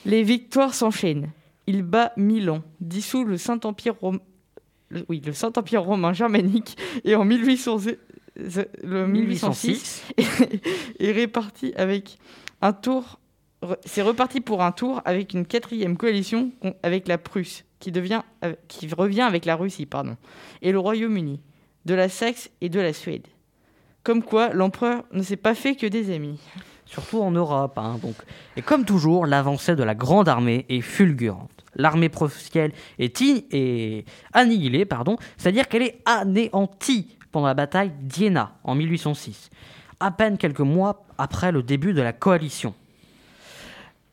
Les 0.05 0.23
victoires 0.23 0.73
s'enchaînent. 0.73 1.29
Il 1.67 1.83
bat 1.83 2.11
Milan, 2.17 2.61
dissout 2.81 3.23
le 3.23 3.37
Saint-Empire 3.37 3.95
rom- 4.01 4.19
le- 4.89 5.05
oui, 5.07 5.21
le 5.25 5.31
Saint-Empire 5.33 5.83
romain 5.83 6.11
germanique 6.13 6.77
et 7.05 7.15
en 7.15 7.23
1800 7.23 7.77
le 8.35 9.07
1806 9.07 10.03
est 10.99 11.11
réparti 11.11 11.71
avec 11.77 12.17
un 12.61 12.73
tour. 12.73 13.19
C'est 13.85 14.01
reparti 14.01 14.41
pour 14.41 14.61
un 14.61 14.71
tour 14.73 15.01
avec 15.05 15.33
une 15.33 15.45
quatrième 15.45 15.95
coalition 15.95 16.51
avec 16.81 17.07
la 17.07 17.17
Prusse, 17.17 17.63
qui, 17.83 17.91
devient, 17.91 18.21
euh, 18.45 18.55
qui 18.69 18.87
revient 18.93 19.23
avec 19.23 19.43
la 19.43 19.57
Russie, 19.57 19.85
pardon, 19.85 20.15
et 20.61 20.71
le 20.71 20.79
Royaume-Uni, 20.79 21.41
de 21.83 21.93
la 21.93 22.07
Saxe 22.07 22.49
et 22.61 22.69
de 22.69 22.79
la 22.79 22.93
Suède. 22.93 23.27
Comme 24.03 24.23
quoi, 24.23 24.53
l'empereur 24.53 25.03
ne 25.11 25.21
s'est 25.21 25.35
pas 25.35 25.53
fait 25.53 25.75
que 25.75 25.85
des 25.85 26.13
amis. 26.15 26.39
surtout 26.85 27.21
en 27.21 27.31
Europe. 27.31 27.77
hein, 27.77 27.99
donc. 28.01 28.15
Et 28.55 28.61
comme 28.61 28.85
toujours, 28.85 29.25
l'avancée 29.25 29.75
de 29.75 29.83
la 29.83 29.95
Grande 29.95 30.29
Armée 30.29 30.65
est 30.69 30.79
fulgurante. 30.79 31.51
L'armée 31.75 32.07
prussienne 32.07 32.71
est, 32.99 33.21
est 33.21 34.05
annihilée, 34.31 34.85
pardon, 34.85 35.17
c'est-à-dire 35.35 35.67
qu'elle 35.67 35.81
est 35.81 35.99
anéantie 36.05 37.17
pendant 37.33 37.47
la 37.47 37.53
bataille 37.53 37.91
d'Iéna 37.99 38.53
en 38.63 38.75
1806, 38.75 39.49
à 39.99 40.11
peine 40.11 40.37
quelques 40.37 40.59
mois 40.61 41.03
après 41.17 41.51
le 41.51 41.63
début 41.63 41.93
de 41.93 42.01
la 42.01 42.13
coalition. 42.13 42.73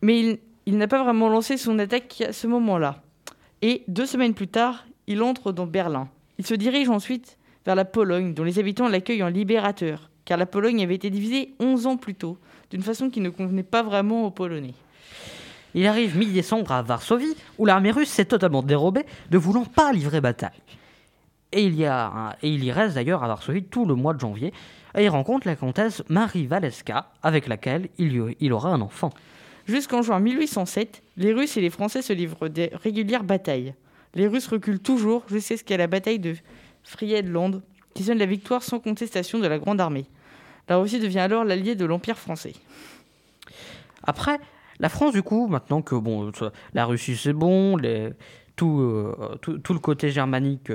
Mais 0.02 0.18
il, 0.18 0.38
il 0.66 0.76
n'a 0.76 0.88
pas 0.88 1.04
vraiment 1.04 1.28
lancé 1.28 1.56
son 1.56 1.78
attaque 1.78 2.20
à 2.26 2.32
ce 2.32 2.48
moment-là. 2.48 3.02
Et 3.62 3.84
deux 3.88 4.06
semaines 4.06 4.34
plus 4.34 4.48
tard, 4.48 4.86
il 5.06 5.22
entre 5.22 5.52
dans 5.52 5.66
Berlin. 5.66 6.08
Il 6.38 6.46
se 6.46 6.54
dirige 6.54 6.88
ensuite 6.88 7.36
vers 7.66 7.74
la 7.74 7.84
Pologne, 7.84 8.32
dont 8.32 8.44
les 8.44 8.58
habitants 8.58 8.88
l'accueillent 8.88 9.22
en 9.22 9.28
libérateur. 9.28 10.08
car 10.24 10.38
la 10.38 10.46
Pologne 10.46 10.82
avait 10.82 10.94
été 10.94 11.10
divisée 11.10 11.54
11 11.58 11.86
ans 11.86 11.96
plus 11.96 12.14
tôt, 12.14 12.38
d'une 12.70 12.82
façon 12.82 13.10
qui 13.10 13.20
ne 13.20 13.30
convenait 13.30 13.64
pas 13.64 13.82
vraiment 13.82 14.26
aux 14.26 14.30
Polonais. 14.30 14.74
Il 15.74 15.86
arrive 15.86 16.16
mi-décembre 16.16 16.70
à 16.72 16.82
Varsovie, 16.82 17.34
où 17.58 17.66
l'armée 17.66 17.90
russe 17.90 18.10
s'est 18.10 18.24
totalement 18.26 18.62
dérobée, 18.62 19.04
ne 19.30 19.38
voulant 19.38 19.64
pas 19.64 19.92
livrer 19.92 20.20
bataille. 20.20 20.50
Et 21.52 21.64
il 21.64 21.74
y, 21.74 22.72
reste 22.72 22.94
d'ailleurs 22.94 23.24
à 23.24 23.28
Varsovie 23.28 23.64
tout 23.64 23.84
le 23.86 23.96
mois 23.96 24.14
de 24.14 24.20
janvier, 24.20 24.52
et 24.96 25.04
il 25.04 25.08
rencontre 25.08 25.48
la 25.48 25.56
comtesse 25.56 26.02
Marie 26.08 26.46
Waleska, 26.46 27.10
avec 27.22 27.48
laquelle 27.48 27.88
il 27.98 28.52
aura 28.52 28.70
un 28.70 28.80
enfant. 28.80 29.10
Jusqu'en 29.70 30.02
juin 30.02 30.18
1807, 30.18 31.00
les 31.16 31.32
Russes 31.32 31.56
et 31.56 31.60
les 31.60 31.70
Français 31.70 32.02
se 32.02 32.12
livrent 32.12 32.48
des 32.48 32.72
régulières 32.82 33.22
batailles. 33.22 33.72
Les 34.14 34.26
Russes 34.26 34.48
reculent 34.48 34.80
toujours 34.80 35.22
jusqu'à 35.28 35.56
ce 35.56 35.62
qu'il 35.62 35.74
y 35.74 35.74
ait 35.74 35.78
la 35.78 35.86
bataille 35.86 36.18
de 36.18 36.34
Friedland, 36.82 37.62
qui 37.94 38.02
sonne 38.02 38.18
la 38.18 38.26
victoire 38.26 38.64
sans 38.64 38.80
contestation 38.80 39.38
de 39.38 39.46
la 39.46 39.60
Grande 39.60 39.80
Armée. 39.80 40.06
La 40.68 40.76
Russie 40.78 40.98
devient 40.98 41.20
alors 41.20 41.44
l'allié 41.44 41.76
de 41.76 41.84
l'Empire 41.84 42.18
français. 42.18 42.54
Après, 44.02 44.40
la 44.80 44.88
France, 44.88 45.12
du 45.12 45.22
coup, 45.22 45.46
maintenant 45.46 45.82
que 45.82 45.94
bon, 45.94 46.32
la 46.74 46.84
Russie 46.84 47.16
c'est 47.16 47.32
bon, 47.32 47.78
euh, 47.84 48.10
tout, 48.56 49.72
le 49.72 49.78
côté 49.78 50.10
germanique 50.10 50.72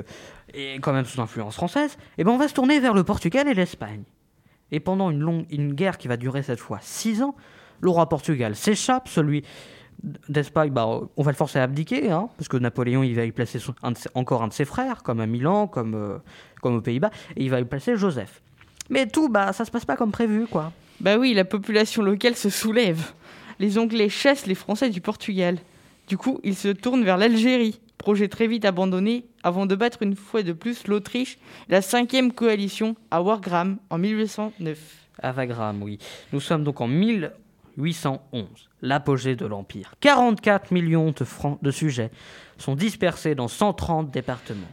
est 0.54 0.80
quand 0.80 0.94
même 0.94 1.04
sous 1.04 1.20
influence 1.20 1.56
française, 1.56 1.98
et 2.16 2.22
eh 2.22 2.24
ben 2.24 2.30
on 2.30 2.38
va 2.38 2.48
se 2.48 2.54
tourner 2.54 2.80
vers 2.80 2.94
le 2.94 3.04
Portugal 3.04 3.46
et 3.46 3.52
l'Espagne. 3.52 4.04
Et 4.72 4.80
pendant 4.80 5.10
une, 5.10 5.20
longue, 5.20 5.44
une 5.50 5.74
guerre 5.74 5.98
qui 5.98 6.08
va 6.08 6.16
durer 6.16 6.42
cette 6.42 6.60
fois 6.60 6.78
six 6.80 7.22
ans, 7.22 7.36
le 7.80 7.90
roi 7.90 8.08
Portugal 8.08 8.54
s'échappe, 8.56 9.08
celui 9.08 9.44
d'Espagne, 10.28 10.70
bah, 10.70 10.86
on 11.16 11.22
va 11.22 11.30
le 11.30 11.36
forcer 11.36 11.58
à 11.58 11.64
abdiquer, 11.64 12.10
hein, 12.10 12.28
parce 12.36 12.48
que 12.48 12.56
Napoléon 12.56 13.02
il 13.02 13.14
va 13.14 13.24
y 13.24 13.32
placer 13.32 13.58
encore 14.14 14.42
un 14.42 14.48
de 14.48 14.52
ses 14.52 14.64
frères, 14.64 15.02
comme 15.02 15.20
à 15.20 15.26
Milan, 15.26 15.66
comme, 15.66 15.94
euh, 15.94 16.18
comme 16.60 16.76
aux 16.76 16.80
Pays-Bas, 16.80 17.10
et 17.36 17.44
il 17.44 17.50
va 17.50 17.60
y 17.60 17.64
placer 17.64 17.96
Joseph. 17.96 18.42
Mais 18.90 19.06
tout, 19.06 19.28
bah, 19.28 19.52
ça 19.52 19.64
se 19.64 19.70
passe 19.70 19.84
pas 19.84 19.96
comme 19.96 20.12
prévu, 20.12 20.46
quoi. 20.46 20.72
Bah 21.00 21.18
oui, 21.18 21.34
la 21.34 21.44
population 21.44 22.02
locale 22.02 22.36
se 22.36 22.50
soulève. 22.50 23.12
Les 23.58 23.78
Anglais 23.78 24.08
chassent 24.08 24.46
les 24.46 24.54
Français 24.54 24.90
du 24.90 25.00
Portugal. 25.00 25.58
Du 26.08 26.16
coup, 26.16 26.40
ils 26.44 26.54
se 26.54 26.68
tournent 26.68 27.04
vers 27.04 27.16
l'Algérie, 27.16 27.80
projet 27.98 28.28
très 28.28 28.46
vite 28.46 28.64
abandonné 28.64 29.26
avant 29.42 29.66
de 29.66 29.74
battre 29.74 30.02
une 30.02 30.14
fois 30.14 30.42
de 30.42 30.52
plus 30.52 30.86
l'Autriche, 30.86 31.38
la 31.68 31.82
cinquième 31.82 32.32
coalition 32.32 32.96
à 33.10 33.22
Wagram 33.22 33.78
en 33.90 33.98
1809. 33.98 34.78
À 35.22 35.32
Wagram, 35.32 35.82
oui. 35.82 35.98
Nous 36.32 36.40
sommes 36.40 36.64
donc 36.64 36.80
en 36.80 36.86
1811, 37.76 38.46
l'apogée 38.82 39.36
de 39.36 39.46
l'Empire. 39.46 39.94
44 40.00 40.70
millions 40.72 41.12
de 41.16 41.24
francs 41.24 41.58
de 41.62 41.70
sujets 41.70 42.10
sont 42.58 42.74
dispersés 42.74 43.34
dans 43.34 43.48
130 43.48 44.10
départements. 44.10 44.66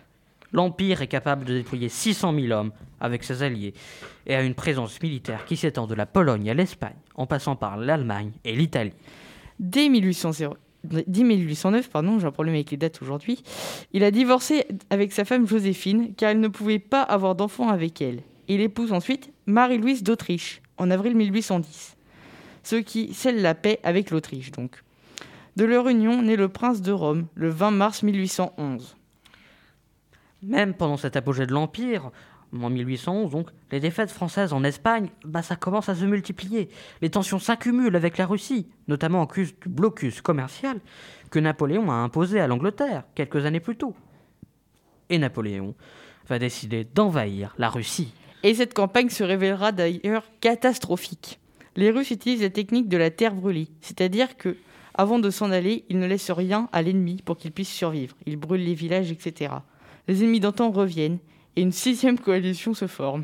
L'Empire 0.53 1.01
est 1.01 1.07
capable 1.07 1.45
de 1.45 1.53
déployer 1.53 1.89
600 1.89 2.33
000 2.33 2.51
hommes 2.51 2.71
avec 2.99 3.23
ses 3.23 3.41
alliés 3.41 3.73
et 4.27 4.35
a 4.35 4.43
une 4.43 4.53
présence 4.53 5.01
militaire 5.01 5.45
qui 5.45 5.57
s'étend 5.57 5.87
de 5.87 5.95
la 5.95 6.05
Pologne 6.05 6.49
à 6.49 6.53
l'Espagne, 6.53 6.95
en 7.15 7.25
passant 7.25 7.55
par 7.55 7.75
l'Allemagne 7.75 8.31
et 8.45 8.55
l'Italie. 8.55 8.93
Dès 9.59 9.89
1800, 9.89 10.53
1809, 11.07 11.89
pardon, 11.89 12.19
j'ai 12.19 12.27
un 12.27 12.31
problème 12.31 12.55
avec 12.55 12.71
les 12.71 12.77
dates 12.77 13.01
aujourd'hui, 13.01 13.41
il 13.93 14.03
a 14.03 14.11
divorcé 14.11 14.65
avec 14.89 15.11
sa 15.11 15.25
femme 15.25 15.47
Joséphine 15.47 16.13
car 16.15 16.31
il 16.31 16.39
ne 16.39 16.47
pouvait 16.47 16.79
pas 16.79 17.01
avoir 17.01 17.35
d'enfant 17.35 17.69
avec 17.69 18.01
elle. 18.01 18.21
Il 18.47 18.61
épouse 18.61 18.93
ensuite 18.93 19.31
Marie-Louise 19.47 20.03
d'Autriche 20.03 20.61
en 20.77 20.91
avril 20.91 21.15
1810, 21.15 21.95
ce 22.63 22.77
qui 22.77 23.13
scelle 23.13 23.41
la 23.41 23.55
paix 23.55 23.79
avec 23.83 24.11
l'Autriche 24.11 24.51
donc. 24.51 24.83
De 25.55 25.65
leur 25.65 25.87
union 25.87 26.21
naît 26.21 26.35
le 26.35 26.49
prince 26.49 26.81
de 26.81 26.91
Rome 26.91 27.27
le 27.35 27.49
20 27.49 27.71
mars 27.71 28.03
1811. 28.03 28.97
Même 30.41 30.73
pendant 30.73 30.97
cet 30.97 31.15
apogée 31.15 31.45
de 31.45 31.53
l'Empire, 31.53 32.11
en 32.61 32.69
1811, 32.69 33.31
donc, 33.31 33.49
les 33.71 33.79
défaites 33.79 34.11
françaises 34.11 34.53
en 34.53 34.63
Espagne, 34.63 35.09
bah, 35.25 35.41
ça 35.41 35.55
commence 35.55 35.89
à 35.89 35.95
se 35.95 36.05
multiplier. 36.05 36.69
Les 37.01 37.09
tensions 37.09 37.39
s'accumulent 37.39 37.95
avec 37.95 38.17
la 38.17 38.25
Russie, 38.25 38.67
notamment 38.87 39.21
en 39.21 39.27
cause 39.27 39.53
du 39.59 39.69
blocus 39.69 40.21
commercial 40.21 40.79
que 41.31 41.39
Napoléon 41.39 41.89
a 41.89 41.95
imposé 41.95 42.39
à 42.39 42.47
l'Angleterre 42.47 43.03
quelques 43.15 43.45
années 43.45 43.59
plus 43.59 43.75
tôt. 43.75 43.95
Et 45.09 45.17
Napoléon 45.17 45.73
va 46.27 46.39
décider 46.39 46.83
d'envahir 46.83 47.55
la 47.57 47.69
Russie. 47.69 48.13
Et 48.43 48.53
cette 48.53 48.73
campagne 48.73 49.09
se 49.09 49.23
révélera 49.23 49.71
d'ailleurs 49.71 50.25
catastrophique. 50.41 51.39
Les 51.75 51.89
Russes 51.89 52.11
utilisent 52.11 52.41
la 52.41 52.49
technique 52.49 52.87
de 52.87 52.97
la 52.97 53.09
terre 53.09 53.33
brûlée, 53.33 53.69
c'est-à-dire 53.81 54.37
que, 54.37 54.57
avant 54.93 55.19
de 55.19 55.29
s'en 55.29 55.51
aller, 55.51 55.85
ils 55.89 55.99
ne 55.99 56.05
laissent 56.05 56.31
rien 56.31 56.69
à 56.71 56.81
l'ennemi 56.81 57.21
pour 57.25 57.37
qu'il 57.37 57.51
puisse 57.51 57.71
survivre. 57.71 58.15
Ils 58.25 58.37
brûlent 58.37 58.63
les 58.63 58.75
villages, 58.75 59.11
etc. 59.11 59.55
Les 60.07 60.23
ennemis 60.23 60.39
d'antan 60.39 60.69
reviennent 60.71 61.17
et 61.55 61.61
une 61.61 61.71
sixième 61.71 62.19
coalition 62.19 62.73
se 62.73 62.87
forme. 62.87 63.23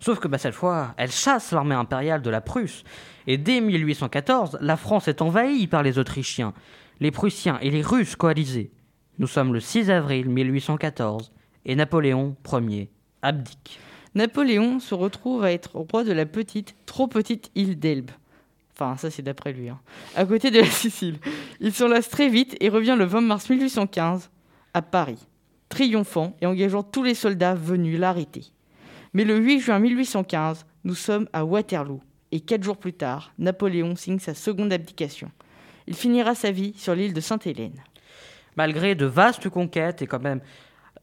Sauf 0.00 0.18
que 0.18 0.28
bah, 0.28 0.38
cette 0.38 0.54
fois, 0.54 0.94
elle 0.96 1.12
chasse 1.12 1.52
l'armée 1.52 1.74
impériale 1.74 2.22
de 2.22 2.30
la 2.30 2.40
Prusse. 2.40 2.84
Et 3.26 3.38
dès 3.38 3.60
1814, 3.60 4.58
la 4.60 4.76
France 4.76 5.08
est 5.08 5.22
envahie 5.22 5.66
par 5.66 5.82
les 5.82 5.98
Autrichiens, 5.98 6.54
les 7.00 7.10
Prussiens 7.10 7.58
et 7.60 7.70
les 7.70 7.82
Russes 7.82 8.16
coalisés. 8.16 8.72
Nous 9.18 9.26
sommes 9.26 9.52
le 9.52 9.60
6 9.60 9.90
avril 9.90 10.28
1814 10.28 11.32
et 11.66 11.76
Napoléon 11.76 12.34
Ier 12.52 12.90
abdique. 13.22 13.78
Napoléon 14.14 14.80
se 14.80 14.94
retrouve 14.94 15.44
à 15.44 15.52
être 15.52 15.76
roi 15.76 16.04
de 16.04 16.12
la 16.12 16.26
petite, 16.26 16.74
trop 16.86 17.06
petite 17.06 17.50
île 17.54 17.78
d'Elbe. 17.78 18.10
Enfin, 18.74 18.96
ça 18.96 19.10
c'est 19.10 19.22
d'après 19.22 19.52
lui. 19.52 19.68
Hein. 19.68 19.78
À 20.16 20.24
côté 20.24 20.50
de 20.50 20.60
la 20.60 20.66
Sicile. 20.70 21.18
Il 21.60 21.72
s'enlace 21.72 22.08
très 22.08 22.28
vite 22.28 22.56
et 22.60 22.68
revient 22.68 22.96
le 22.98 23.04
20 23.04 23.20
mars 23.20 23.48
1815 23.48 24.30
à 24.74 24.82
Paris 24.82 25.26
triomphant 25.70 26.36
et 26.42 26.46
engageant 26.46 26.82
tous 26.82 27.02
les 27.02 27.14
soldats 27.14 27.54
venus 27.54 27.98
l'arrêter. 27.98 28.44
Mais 29.14 29.24
le 29.24 29.38
8 29.38 29.60
juin 29.60 29.78
1815, 29.78 30.66
nous 30.84 30.94
sommes 30.94 31.28
à 31.32 31.46
Waterloo, 31.46 32.00
et 32.32 32.40
quatre 32.40 32.62
jours 32.62 32.76
plus 32.76 32.92
tard, 32.92 33.32
Napoléon 33.38 33.96
signe 33.96 34.18
sa 34.18 34.34
seconde 34.34 34.72
abdication. 34.72 35.30
Il 35.86 35.94
finira 35.94 36.34
sa 36.34 36.50
vie 36.50 36.74
sur 36.76 36.94
l'île 36.94 37.14
de 37.14 37.20
Sainte-Hélène. 37.20 37.82
Malgré 38.56 38.94
de 38.94 39.06
vastes 39.06 39.48
conquêtes, 39.48 40.02
et 40.02 40.06
quand 40.06 40.22
même, 40.22 40.40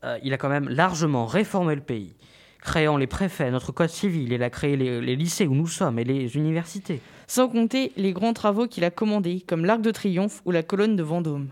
euh, 0.03 0.19
il 0.21 0.33
a 0.33 0.37
quand 0.37 0.49
même 0.49 0.69
largement 0.69 1.25
réformé 1.25 1.73
le 1.73 1.81
pays, 1.81 2.13
créant 2.61 2.97
les 2.97 3.07
préfets, 3.07 3.51
notre 3.51 3.71
code 3.71 3.89
civil, 3.89 4.31
il 4.31 4.43
a 4.43 4.49
créé 4.49 4.75
les, 4.75 5.01
les 5.01 5.15
lycées 5.15 5.47
où 5.47 5.55
nous 5.55 5.67
sommes 5.67 5.99
et 5.99 6.03
les 6.03 6.35
universités. 6.35 7.01
Sans 7.27 7.47
compter 7.47 7.91
les 7.97 8.13
grands 8.13 8.33
travaux 8.33 8.67
qu'il 8.67 8.83
a 8.83 8.91
commandés, 8.91 9.43
comme 9.47 9.65
l'Arc 9.65 9.81
de 9.81 9.91
Triomphe 9.91 10.41
ou 10.45 10.51
la 10.51 10.63
colonne 10.63 10.95
de 10.95 11.03
Vendôme. 11.03 11.49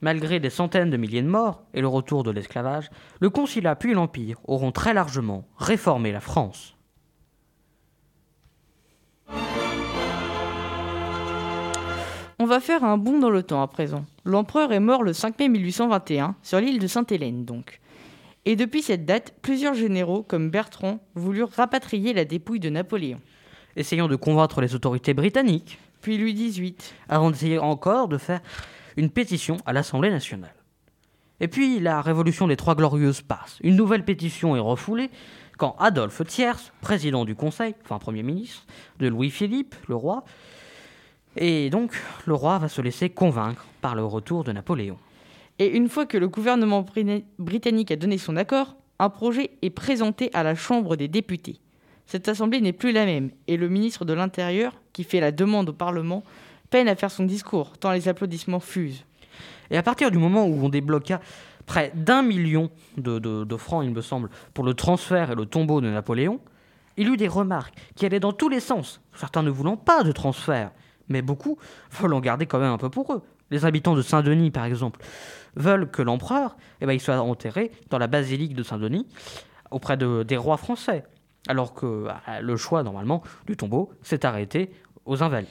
Malgré 0.00 0.40
des 0.40 0.50
centaines 0.50 0.90
de 0.90 0.96
milliers 0.96 1.22
de 1.22 1.28
morts 1.28 1.62
et 1.72 1.80
le 1.80 1.88
retour 1.88 2.24
de 2.24 2.30
l'esclavage, 2.30 2.90
le 3.20 3.30
Conciliat 3.30 3.76
puis 3.76 3.94
l'Empire 3.94 4.38
auront 4.44 4.72
très 4.72 4.92
largement 4.92 5.46
réformé 5.56 6.12
la 6.12 6.20
France. 6.20 6.76
On 12.38 12.46
va 12.46 12.60
faire 12.60 12.84
un 12.84 12.98
bond 12.98 13.18
dans 13.18 13.30
le 13.30 13.42
temps 13.42 13.62
à 13.62 13.68
présent. 13.68 14.04
L'empereur 14.24 14.72
est 14.72 14.80
mort 14.80 15.02
le 15.02 15.12
5 15.12 15.38
mai 15.38 15.48
1821, 15.48 16.34
sur 16.42 16.60
l'île 16.60 16.78
de 16.78 16.86
Sainte-Hélène 16.86 17.44
donc. 17.44 17.80
Et 18.46 18.56
depuis 18.56 18.82
cette 18.82 19.06
date, 19.06 19.34
plusieurs 19.40 19.74
généraux, 19.74 20.22
comme 20.22 20.50
Bertrand, 20.50 21.00
voulurent 21.14 21.50
rapatrier 21.50 22.12
la 22.12 22.24
dépouille 22.24 22.60
de 22.60 22.68
Napoléon. 22.68 23.20
Essayant 23.76 24.06
de 24.06 24.16
convaincre 24.16 24.60
les 24.60 24.74
autorités 24.74 25.14
britanniques. 25.14 25.78
Puis 26.02 26.18
Louis 26.18 26.34
XVIII. 26.34 26.76
Avant 27.08 27.30
d'essayer 27.30 27.58
encore 27.58 28.08
de 28.08 28.18
faire 28.18 28.40
une 28.96 29.10
pétition 29.10 29.56
à 29.64 29.72
l'Assemblée 29.72 30.10
nationale. 30.10 30.54
Et 31.40 31.48
puis 31.48 31.80
la 31.80 32.00
révolution 32.00 32.46
des 32.46 32.56
Trois 32.56 32.74
Glorieuses 32.74 33.22
passe. 33.22 33.58
Une 33.62 33.76
nouvelle 33.76 34.04
pétition 34.04 34.56
est 34.56 34.60
refoulée 34.60 35.10
quand 35.56 35.76
Adolphe 35.78 36.22
Thiers, 36.26 36.70
président 36.80 37.24
du 37.24 37.34
Conseil, 37.34 37.74
enfin 37.84 37.98
Premier 37.98 38.22
ministre, 38.22 38.64
de 38.98 39.08
Louis-Philippe, 39.08 39.74
le 39.88 39.94
roi, 39.94 40.24
et 41.36 41.70
donc 41.70 41.92
le 42.26 42.34
roi 42.34 42.58
va 42.58 42.68
se 42.68 42.80
laisser 42.80 43.10
convaincre 43.10 43.64
par 43.80 43.94
le 43.94 44.04
retour 44.04 44.44
de 44.44 44.52
Napoléon. 44.52 44.98
Et 45.58 45.68
une 45.68 45.88
fois 45.88 46.06
que 46.06 46.18
le 46.18 46.28
gouvernement 46.28 46.84
britannique 47.38 47.90
a 47.90 47.96
donné 47.96 48.18
son 48.18 48.36
accord, 48.36 48.76
un 48.98 49.08
projet 49.08 49.50
est 49.62 49.70
présenté 49.70 50.30
à 50.34 50.42
la 50.42 50.54
Chambre 50.54 50.96
des 50.96 51.08
députés. 51.08 51.60
Cette 52.06 52.28
assemblée 52.28 52.60
n'est 52.60 52.72
plus 52.72 52.92
la 52.92 53.06
même, 53.06 53.30
et 53.46 53.56
le 53.56 53.68
ministre 53.68 54.04
de 54.04 54.12
l'Intérieur, 54.12 54.74
qui 54.92 55.04
fait 55.04 55.20
la 55.20 55.32
demande 55.32 55.70
au 55.70 55.72
Parlement, 55.72 56.22
peine 56.70 56.88
à 56.88 56.96
faire 56.96 57.10
son 57.10 57.24
discours, 57.24 57.78
tant 57.78 57.92
les 57.92 58.08
applaudissements 58.08 58.60
fusent. 58.60 59.04
Et 59.70 59.76
à 59.76 59.82
partir 59.82 60.10
du 60.10 60.18
moment 60.18 60.44
où 60.46 60.64
on 60.64 60.68
débloqua 60.68 61.20
près 61.66 61.92
d'un 61.94 62.22
million 62.22 62.70
de, 62.96 63.56
francs, 63.56 63.84
il 63.84 63.90
me 63.90 64.02
semble, 64.02 64.28
pour 64.52 64.64
le 64.64 64.74
transfert 64.74 65.30
et 65.30 65.34
le 65.34 65.46
tombeau 65.46 65.80
de 65.80 65.88
Napoléon, 65.88 66.40
il 66.96 67.08
eut 67.08 67.16
des 67.16 67.28
remarques 67.28 67.74
qui 67.94 68.06
allaient 68.06 68.20
dans 68.20 68.32
tous 68.32 68.48
les 68.48 68.60
sens, 68.60 69.00
certains 69.14 69.42
ne 69.42 69.50
voulant 69.50 69.76
pas 69.76 70.02
de 70.02 70.12
transfert, 70.12 70.72
mais 71.08 71.22
beaucoup 71.22 71.58
veulent 71.90 72.14
en 72.14 72.20
garder 72.20 72.46
quand 72.46 72.58
même 72.58 72.72
un 72.72 72.78
peu 72.78 72.90
pour 72.90 73.12
eux. 73.12 73.22
Les 73.50 73.64
habitants 73.64 73.94
de 73.94 74.02
Saint-Denis, 74.02 74.50
par 74.50 74.64
exemple, 74.64 75.00
veulent 75.56 75.90
que 75.90 76.02
l'empereur 76.02 76.56
eh 76.80 76.86
ben, 76.86 76.92
il 76.92 77.00
soit 77.00 77.20
enterré 77.20 77.70
dans 77.90 77.98
la 77.98 78.06
basilique 78.06 78.54
de 78.54 78.62
Saint-Denis 78.62 79.06
auprès 79.70 79.96
de, 79.96 80.22
des 80.22 80.36
rois 80.36 80.56
français, 80.56 81.04
alors 81.48 81.74
que 81.74 82.04
bah, 82.04 82.22
le 82.40 82.56
choix, 82.56 82.82
normalement, 82.82 83.22
du 83.46 83.56
tombeau 83.56 83.90
s'est 84.02 84.24
arrêté 84.24 84.70
aux 85.04 85.22
Invalides. 85.22 85.48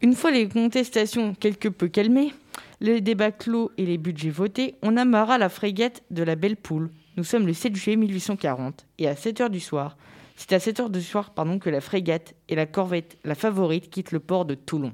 Une 0.00 0.14
fois 0.14 0.32
les 0.32 0.48
contestations 0.48 1.34
quelque 1.34 1.68
peu 1.68 1.88
calmées, 1.88 2.32
les 2.80 3.00
débats 3.00 3.30
clos 3.30 3.70
et 3.78 3.86
les 3.86 3.98
budgets 3.98 4.30
votés, 4.30 4.74
on 4.82 4.96
amarra 4.96 5.38
la 5.38 5.48
frégate 5.48 6.02
de 6.10 6.24
la 6.24 6.34
Belle 6.34 6.56
Poule. 6.56 6.90
Nous 7.16 7.24
sommes 7.24 7.46
le 7.46 7.52
7 7.52 7.76
juillet 7.76 7.96
1840 7.96 8.86
et 8.98 9.06
à 9.06 9.14
7 9.14 9.42
heures 9.42 9.50
du 9.50 9.60
soir, 9.60 9.96
C'est 10.34 10.52
à 10.54 10.58
7 10.58 10.80
heures 10.80 10.90
du 10.90 11.02
soir 11.02 11.30
pardon, 11.30 11.58
que 11.60 11.70
la 11.70 11.80
frégate 11.80 12.34
et 12.48 12.56
la 12.56 12.66
corvette, 12.66 13.16
la 13.22 13.36
favorite, 13.36 13.90
quittent 13.90 14.10
le 14.12 14.18
port 14.18 14.44
de 14.44 14.54
Toulon. 14.54 14.92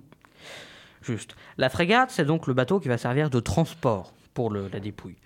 Juste. 1.02 1.36
La 1.56 1.68
frégate, 1.68 2.10
c'est 2.10 2.24
donc 2.24 2.46
le 2.46 2.54
bateau 2.54 2.80
qui 2.80 2.88
va 2.88 2.98
servir 2.98 3.30
de 3.30 3.40
transport 3.40 4.12
pour 4.34 4.52
la 4.52 4.80
dépouille. 4.80 5.16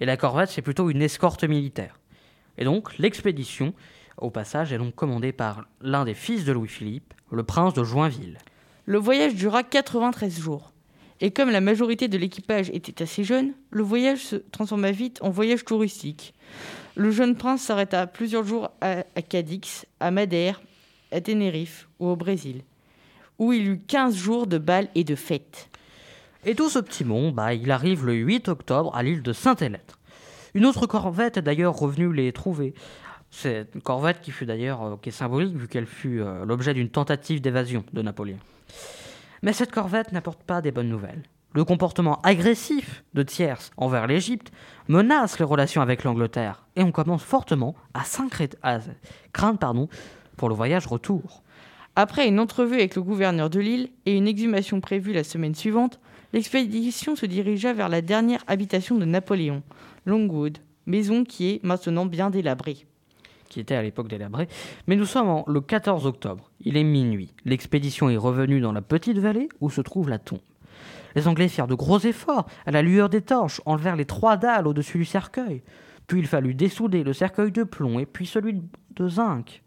Et 0.00 0.06
la 0.06 0.16
corvette, 0.16 0.50
c'est 0.50 0.62
plutôt 0.62 0.90
une 0.90 1.02
escorte 1.02 1.44
militaire. 1.44 1.98
Et 2.58 2.64
donc, 2.64 2.96
l'expédition, 2.98 3.74
au 4.18 4.30
passage, 4.30 4.72
est 4.72 4.78
donc 4.78 4.94
commandée 4.94 5.32
par 5.32 5.64
l'un 5.80 6.04
des 6.04 6.14
fils 6.14 6.44
de 6.44 6.52
Louis-Philippe, 6.52 7.14
le 7.30 7.42
prince 7.42 7.74
de 7.74 7.84
Joinville. 7.84 8.38
Le 8.84 8.98
voyage 8.98 9.34
dura 9.34 9.62
93 9.62 10.40
jours. 10.40 10.72
Et 11.20 11.30
comme 11.30 11.50
la 11.50 11.60
majorité 11.60 12.08
de 12.08 12.18
l'équipage 12.18 12.68
était 12.70 13.02
assez 13.02 13.22
jeune, 13.22 13.52
le 13.70 13.82
voyage 13.82 14.18
se 14.18 14.36
transforma 14.36 14.90
vite 14.90 15.18
en 15.22 15.30
voyage 15.30 15.64
touristique. 15.64 16.34
Le 16.96 17.10
jeune 17.10 17.36
prince 17.36 17.62
s'arrêta 17.62 18.06
plusieurs 18.06 18.44
jours 18.44 18.70
à, 18.80 19.04
à 19.14 19.22
Cadix, 19.22 19.86
à 20.00 20.10
Madère, 20.10 20.60
à 21.12 21.20
Tenerife 21.20 21.88
ou 22.00 22.08
au 22.08 22.16
Brésil, 22.16 22.62
où 23.38 23.52
il 23.52 23.68
eut 23.68 23.80
15 23.80 24.14
jours 24.14 24.46
de 24.46 24.58
bal 24.58 24.88
et 24.94 25.04
de 25.04 25.14
fêtes. 25.14 25.68
Et 26.44 26.54
tout 26.54 26.68
ce 26.68 26.78
petit 26.78 27.04
monde, 27.04 27.34
bah, 27.34 27.54
il 27.54 27.70
arrive 27.70 28.04
le 28.04 28.14
8 28.14 28.48
octobre 28.48 28.94
à 28.94 29.02
l'île 29.02 29.22
de 29.22 29.32
Saint-Hélène. 29.32 29.80
Une 30.54 30.66
autre 30.66 30.86
corvette 30.86 31.36
est 31.36 31.42
d'ailleurs 31.42 31.76
revenue 31.76 32.12
les 32.12 32.32
trouver. 32.32 32.74
C'est 33.30 33.68
une 33.74 33.80
corvette 33.80 34.20
qui 34.20 34.30
fut 34.30 34.44
d'ailleurs 34.44 34.82
euh, 34.82 34.96
est 35.04 35.10
symbolique 35.10 35.56
vu 35.56 35.66
qu'elle 35.66 35.86
fut 35.86 36.20
euh, 36.20 36.44
l'objet 36.44 36.74
d'une 36.74 36.90
tentative 36.90 37.40
d'évasion 37.40 37.84
de 37.92 38.02
Napoléon. 38.02 38.38
Mais 39.42 39.52
cette 39.52 39.72
corvette 39.72 40.12
n'apporte 40.12 40.42
pas 40.42 40.60
des 40.60 40.70
bonnes 40.70 40.90
nouvelles. 40.90 41.22
Le 41.54 41.64
comportement 41.64 42.20
agressif 42.22 43.04
de 43.14 43.22
Thiers 43.22 43.70
envers 43.76 44.06
l'Égypte 44.06 44.52
menace 44.88 45.38
les 45.38 45.44
relations 45.44 45.82
avec 45.82 46.04
l'Angleterre 46.04 46.64
et 46.76 46.82
on 46.82 46.92
commence 46.92 47.22
fortement 47.22 47.74
à, 47.94 48.02
à 48.62 48.78
craindre 49.32 49.58
pardon, 49.58 49.88
pour 50.36 50.48
le 50.48 50.54
voyage 50.54 50.86
retour. 50.86 51.41
Après 51.94 52.26
une 52.26 52.40
entrevue 52.40 52.76
avec 52.76 52.96
le 52.96 53.02
gouverneur 53.02 53.50
de 53.50 53.60
l'île 53.60 53.90
et 54.06 54.16
une 54.16 54.26
exhumation 54.26 54.80
prévue 54.80 55.12
la 55.12 55.24
semaine 55.24 55.54
suivante, 55.54 56.00
l'expédition 56.32 57.16
se 57.16 57.26
dirigea 57.26 57.74
vers 57.74 57.90
la 57.90 58.00
dernière 58.00 58.42
habitation 58.46 58.96
de 58.96 59.04
Napoléon, 59.04 59.62
Longwood, 60.06 60.56
maison 60.86 61.24
qui 61.24 61.50
est 61.50 61.62
maintenant 61.62 62.06
bien 62.06 62.30
délabrée. 62.30 62.86
qui 63.50 63.60
était 63.60 63.74
à 63.74 63.82
l'époque 63.82 64.08
délabré. 64.08 64.48
Mais 64.86 64.96
nous 64.96 65.04
sommes 65.04 65.42
le 65.46 65.60
14 65.60 66.06
octobre. 66.06 66.50
Il 66.60 66.78
est 66.78 66.84
minuit. 66.84 67.34
L'expédition 67.44 68.08
est 68.08 68.16
revenue 68.16 68.62
dans 68.62 68.72
la 68.72 68.80
petite 68.80 69.18
vallée 69.18 69.50
où 69.60 69.68
se 69.68 69.82
trouve 69.82 70.08
la 70.08 70.18
tombe. 70.18 70.40
Les 71.14 71.28
Anglais 71.28 71.48
firent 71.48 71.66
de 71.66 71.74
gros 71.74 71.98
efforts. 71.98 72.46
À 72.64 72.70
la 72.70 72.80
lueur 72.80 73.10
des 73.10 73.20
torches, 73.20 73.60
enlevèrent 73.66 73.96
les 73.96 74.06
trois 74.06 74.38
dalles 74.38 74.66
au-dessus 74.66 74.96
du 74.96 75.04
cercueil. 75.04 75.62
Puis 76.06 76.20
il 76.20 76.26
fallut 76.26 76.54
dessouder 76.54 77.04
le 77.04 77.12
cercueil 77.12 77.52
de 77.52 77.64
plomb 77.64 77.98
et 77.98 78.06
puis 78.06 78.24
celui 78.24 78.62
de 78.96 79.08
zinc. 79.08 79.62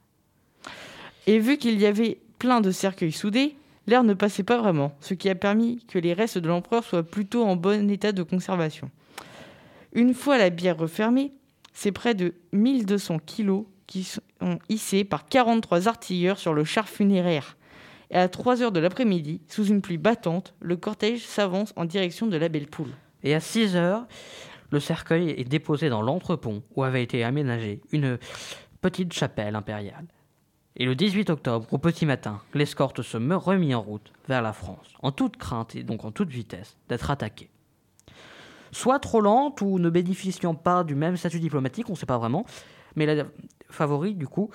Et 1.27 1.39
vu 1.39 1.58
qu'il 1.58 1.79
y 1.79 1.86
avait 1.86 2.20
plein 2.39 2.62
de 2.62 2.72
cercueils 2.72 3.12
soudés, 3.12 3.55
l'air 3.88 4.03
ne 4.03 4.13
passait 4.13 4.44
pas 4.44 4.58
vraiment, 4.58 4.96
ce 5.00 5.13
qui 5.13 5.29
a 5.29 5.36
permis 5.36 5.84
que 5.88 6.00
les 6.00 6.13
restes 6.13 6.38
de 6.38 6.48
l'empereur 6.48 6.84
soient 6.84 7.03
plutôt 7.03 7.44
en 7.44 7.55
bon 7.55 7.89
état 7.89 8.12
de 8.12 8.24
conservation. 8.24 8.91
Une 9.94 10.13
fois 10.13 10.38
la 10.38 10.50
bière 10.50 10.77
refermée, 10.77 11.32
c'est 11.74 11.91
près 11.91 12.13
de 12.13 12.34
1200 12.53 13.20
kilos 13.25 13.65
qui 13.88 14.03
sont 14.03 14.22
hissés 14.70 15.03
par 15.03 15.27
43 15.27 15.88
artilleurs 15.88 16.39
sur 16.39 16.53
le 16.53 16.63
char 16.63 16.88
funéraire. 16.88 17.58
Et 18.12 18.17
à 18.17 18.30
3 18.30 18.62
heures 18.62 18.71
de 18.71 18.80
l'après-midi, 18.80 19.41
sous 19.47 19.65
une 19.65 19.82
pluie 19.82 19.97
battante, 19.97 20.54
le 20.60 20.76
cortège 20.78 21.26
s'avance 21.26 21.73
en 21.76 21.86
direction 21.86 22.28
de 22.28 22.38
la 22.38 22.49
Belle 22.49 22.67
Poule. 22.67 22.91
Et 23.23 23.34
à 23.34 23.39
6 23.39 23.76
heures, 23.76 24.06
le 24.71 24.80
cercueil 24.80 25.30
est 25.32 25.47
déposé 25.47 25.89
dans 25.89 26.02
l'entrepont 26.02 26.62
où 26.76 26.84
avait 26.84 27.04
été 27.04 27.23
aménagée 27.23 27.82
une 27.91 28.17
petite 28.82 29.13
chapelle 29.13 29.56
impériale. 29.56 30.06
Et 30.77 30.85
le 30.85 30.95
18 30.95 31.29
octobre, 31.29 31.67
au 31.71 31.77
petit 31.77 32.05
matin, 32.05 32.41
l'escorte 32.53 33.01
se 33.01 33.17
remit 33.17 33.73
en 33.73 33.81
route 33.81 34.11
vers 34.27 34.41
la 34.41 34.51
France, 34.53 34.88
en 35.01 35.11
toute 35.11 35.38
crainte 35.38 35.75
et 35.75 35.83
donc 35.83 36.03
en 36.03 36.11
toute 36.11 36.29
vitesse 36.29 36.75
d'être 36.89 37.09
attaquée. 37.11 37.49
Soit 38.71 38.99
trop 38.99 39.21
lente 39.21 39.61
ou 39.61 39.79
ne 39.79 39.89
bénéficiant 39.89 40.53
pas 40.53 40.83
du 40.83 40.95
même 40.95 41.15
statut 41.15 41.39
diplomatique, 41.39 41.88
on 41.89 41.93
ne 41.93 41.97
sait 41.97 42.05
pas 42.05 42.17
vraiment, 42.17 42.45
mais 42.97 43.05
la 43.05 43.23
favorite, 43.69 44.17
du 44.17 44.27
coup, 44.27 44.49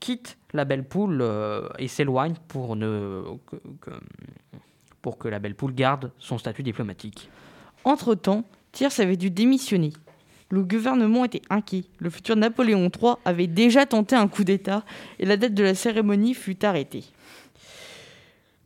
quitte 0.00 0.38
la 0.54 0.64
belle 0.64 0.84
poule 0.88 1.18
euh, 1.20 1.68
et 1.78 1.88
s'éloigne 1.88 2.34
pour, 2.48 2.74
ne, 2.76 3.22
que, 3.46 3.56
que- 3.80 3.90
pour 5.02 5.18
que 5.18 5.28
la 5.28 5.38
belle 5.38 5.54
poule 5.54 5.74
garde 5.74 6.12
son 6.18 6.38
statut 6.38 6.62
diplomatique. 6.62 7.28
Entre-temps, 7.84 8.44
Thiers 8.72 9.00
avait 9.00 9.16
dû 9.16 9.30
démissionner. 9.30 9.92
Le 10.50 10.62
gouvernement 10.62 11.24
était 11.26 11.42
inquiet. 11.50 11.84
Le 11.98 12.08
futur 12.08 12.34
Napoléon 12.34 12.90
III 12.90 13.14
avait 13.24 13.46
déjà 13.46 13.84
tenté 13.84 14.16
un 14.16 14.28
coup 14.28 14.44
d'État 14.44 14.82
et 15.18 15.26
la 15.26 15.36
date 15.36 15.54
de 15.54 15.62
la 15.62 15.74
cérémonie 15.74 16.34
fut 16.34 16.64
arrêtée. 16.64 17.04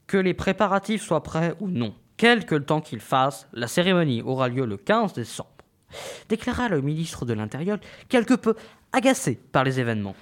Que 0.06 0.16
les 0.16 0.34
préparatifs 0.34 1.02
soient 1.02 1.22
prêts 1.22 1.54
ou 1.60 1.68
non, 1.68 1.94
quel 2.16 2.46
que 2.46 2.54
le 2.54 2.64
temps 2.64 2.80
qu'il 2.80 3.00
fasse, 3.00 3.48
la 3.52 3.66
cérémonie 3.66 4.22
aura 4.22 4.48
lieu 4.48 4.64
le 4.64 4.76
15 4.76 5.14
décembre. 5.14 5.50
Déclara 6.28 6.68
le 6.68 6.80
ministre 6.80 7.24
de 7.24 7.32
l'Intérieur 7.32 7.78
quelque 8.08 8.34
peu 8.34 8.54
agacé 8.92 9.40
par 9.50 9.64
les 9.64 9.80
événements. 9.80 10.14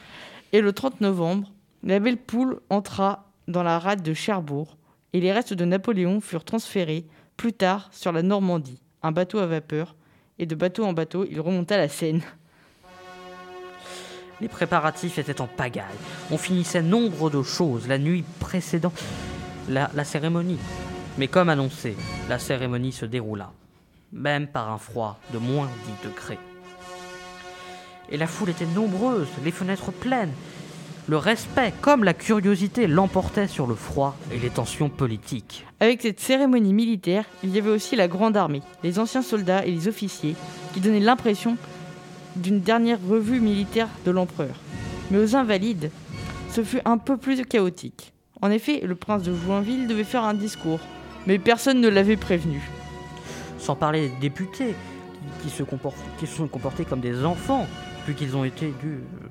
Et 0.52 0.60
le 0.60 0.72
30 0.72 1.00
novembre, 1.00 1.52
la 1.82 1.98
belle 1.98 2.16
poule 2.16 2.60
entra 2.70 3.30
dans 3.48 3.62
la 3.62 3.78
rade 3.78 4.02
de 4.02 4.14
Cherbourg 4.14 4.76
et 5.12 5.20
les 5.20 5.32
restes 5.32 5.54
de 5.54 5.64
Napoléon 5.64 6.20
furent 6.20 6.44
transférés 6.44 7.04
plus 7.36 7.52
tard 7.52 7.88
sur 7.92 8.12
la 8.12 8.22
Normandie, 8.22 8.80
un 9.02 9.12
bateau 9.12 9.38
à 9.38 9.46
vapeur, 9.46 9.94
et 10.40 10.46
de 10.46 10.54
bateau 10.54 10.84
en 10.86 10.94
bateau, 10.94 11.26
il 11.30 11.38
remonta 11.38 11.76
la 11.76 11.88
Seine. 11.88 12.22
Les 14.40 14.48
préparatifs 14.48 15.18
étaient 15.18 15.42
en 15.42 15.46
pagaille. 15.46 15.84
On 16.30 16.38
finissait 16.38 16.80
nombre 16.80 17.28
de 17.28 17.42
choses 17.42 17.86
la 17.86 17.98
nuit 17.98 18.24
précédant 18.40 18.92
la, 19.68 19.90
la 19.94 20.02
cérémonie. 20.02 20.58
Mais 21.18 21.28
comme 21.28 21.50
annoncé, 21.50 21.94
la 22.30 22.38
cérémonie 22.38 22.92
se 22.92 23.04
déroula, 23.04 23.52
même 24.12 24.46
par 24.46 24.70
un 24.70 24.78
froid 24.78 25.20
de 25.34 25.38
moins 25.38 25.68
10 26.02 26.08
degrés. 26.08 26.38
Et 28.08 28.16
la 28.16 28.26
foule 28.26 28.48
était 28.48 28.64
nombreuse, 28.64 29.28
les 29.44 29.52
fenêtres 29.52 29.92
pleines. 29.92 30.32
Le 31.10 31.16
respect 31.16 31.72
comme 31.80 32.04
la 32.04 32.14
curiosité 32.14 32.86
l'emportaient 32.86 33.48
sur 33.48 33.66
le 33.66 33.74
froid 33.74 34.16
et 34.32 34.38
les 34.38 34.48
tensions 34.48 34.88
politiques. 34.88 35.66
Avec 35.80 36.02
cette 36.02 36.20
cérémonie 36.20 36.72
militaire, 36.72 37.24
il 37.42 37.50
y 37.50 37.58
avait 37.58 37.70
aussi 37.70 37.96
la 37.96 38.06
grande 38.06 38.36
armée, 38.36 38.62
les 38.84 39.00
anciens 39.00 39.22
soldats 39.22 39.66
et 39.66 39.72
les 39.72 39.88
officiers, 39.88 40.36
qui 40.72 40.78
donnaient 40.78 41.00
l'impression 41.00 41.56
d'une 42.36 42.60
dernière 42.60 43.00
revue 43.08 43.40
militaire 43.40 43.88
de 44.04 44.12
l'empereur. 44.12 44.54
Mais 45.10 45.18
aux 45.18 45.34
invalides, 45.34 45.90
ce 46.48 46.62
fut 46.62 46.80
un 46.84 46.96
peu 46.96 47.16
plus 47.16 47.44
chaotique. 47.44 48.12
En 48.40 48.52
effet, 48.52 48.80
le 48.86 48.94
prince 48.94 49.24
de 49.24 49.34
Joinville 49.34 49.88
devait 49.88 50.04
faire 50.04 50.22
un 50.22 50.34
discours, 50.34 50.78
mais 51.26 51.40
personne 51.40 51.80
ne 51.80 51.88
l'avait 51.88 52.16
prévenu. 52.16 52.62
Sans 53.58 53.74
parler 53.74 54.10
des 54.10 54.28
députés 54.28 54.76
qui, 55.42 55.50
se, 55.50 55.64
comportent, 55.64 55.96
qui 56.20 56.28
se 56.28 56.36
sont 56.36 56.46
comportés 56.46 56.84
comme 56.84 57.00
des 57.00 57.24
enfants, 57.24 57.66
vu 58.06 58.14
qu'ils 58.14 58.36
ont 58.36 58.44
été 58.44 58.72
dû, 58.80 58.92
euh, 58.92 59.26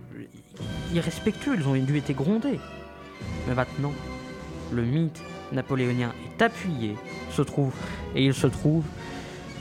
irrespectueux, 0.93 1.55
ils 1.57 1.67
ont 1.67 1.75
dû 1.75 1.97
être 1.97 2.13
grondés. 2.13 2.59
Mais 3.47 3.55
maintenant, 3.55 3.93
le 4.71 4.83
mythe 4.83 5.21
napoléonien 5.51 6.13
est 6.25 6.41
appuyé, 6.41 6.95
se 7.31 7.41
trouve, 7.41 7.73
et 8.15 8.25
il 8.25 8.33
se 8.33 8.47
trouve 8.47 8.83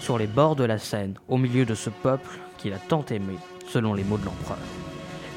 sur 0.00 0.18
les 0.18 0.26
bords 0.26 0.56
de 0.56 0.64
la 0.64 0.78
Seine, 0.78 1.14
au 1.28 1.38
milieu 1.38 1.64
de 1.64 1.74
ce 1.74 1.90
peuple 1.90 2.38
qu'il 2.56 2.72
a 2.72 2.78
tant 2.78 3.04
aimé, 3.06 3.34
selon 3.68 3.94
les 3.94 4.04
mots 4.04 4.18
de 4.18 4.24
l'empereur. 4.24 4.58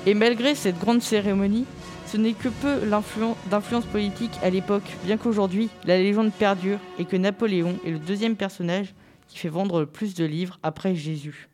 Et 0.06 0.14
malgré 0.14 0.56
cette 0.56 0.80
grande 0.80 1.02
cérémonie, 1.02 1.66
ce 2.08 2.18
n'est 2.18 2.34
que 2.34 2.50
peu 2.50 2.82
d'influence 3.50 3.86
politique 3.86 4.38
à 4.44 4.50
l'époque, 4.50 4.98
bien 5.06 5.18
qu'aujourd'hui, 5.18 5.70
la 5.86 5.98
légende 5.98 6.34
perdure 6.34 6.80
et 7.00 7.06
que 7.06 7.16
Napoléon 7.16 7.78
est 7.86 7.92
le 7.92 8.00
deuxième 8.00 8.36
personnage 8.36 8.94
qui 9.28 9.38
fait 9.38 9.50
vendre 9.50 9.80
le 9.80 9.86
plus 9.86 10.14
de 10.14 10.26
livres 10.26 10.60
après 10.64 10.96
Jésus. 10.96 11.51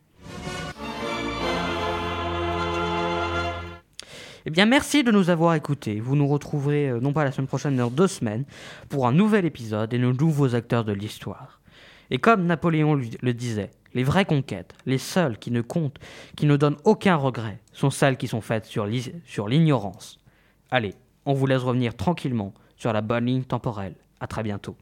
Eh 4.48 4.50
bien, 4.50 4.66
merci 4.66 5.04
de 5.04 5.12
nous 5.12 5.30
avoir 5.30 5.56
écoutés. 5.56 6.00
Vous 6.00 6.16
nous 6.16 6.26
retrouverez 6.26 6.88
euh, 6.88 7.02
non 7.02 7.12
pas 7.12 7.26
la 7.26 7.34
semaine 7.34 7.48
prochaine, 7.48 7.74
mais 7.74 7.80
dans 7.80 7.90
deux 7.90 8.08
semaines, 8.08 8.46
pour 8.88 9.06
un 9.06 9.12
nouvel 9.12 9.44
épisode 9.44 9.94
et 9.94 9.98
nos 9.98 10.14
nouveaux 10.14 10.56
acteurs 10.56 10.86
de 10.86 10.94
l'histoire. 10.94 11.60
Et 12.12 12.18
comme 12.18 12.46
Napoléon 12.46 12.96
le 12.96 13.34
disait, 13.34 13.72
les 13.94 14.06
vraies 14.06 14.24
conquêtes, 14.24 14.74
les 14.86 15.00
seules 15.00 15.38
qui 15.38 15.52
ne 15.52 15.60
comptent, 15.60 16.00
qui 16.38 16.46
ne 16.46 16.56
donnent 16.56 16.78
aucun 16.86 17.18
regret, 17.18 17.60
sont 17.74 17.90
celles 17.90 18.16
qui 18.16 18.30
sont 18.30 18.40
faites 18.40 18.64
sur 18.64 18.86
l'ignorance. 18.88 20.18
Allez, 20.72 20.94
on 21.26 21.34
vous 21.34 21.46
laisse 21.46 21.64
revenir 21.64 21.98
tranquillement 21.98 22.54
sur 22.78 22.94
la 22.94 23.02
bonne 23.02 23.26
ligne 23.26 23.44
temporelle. 23.44 23.96
À 24.22 24.28
très 24.28 24.44
bientôt. 24.44 24.78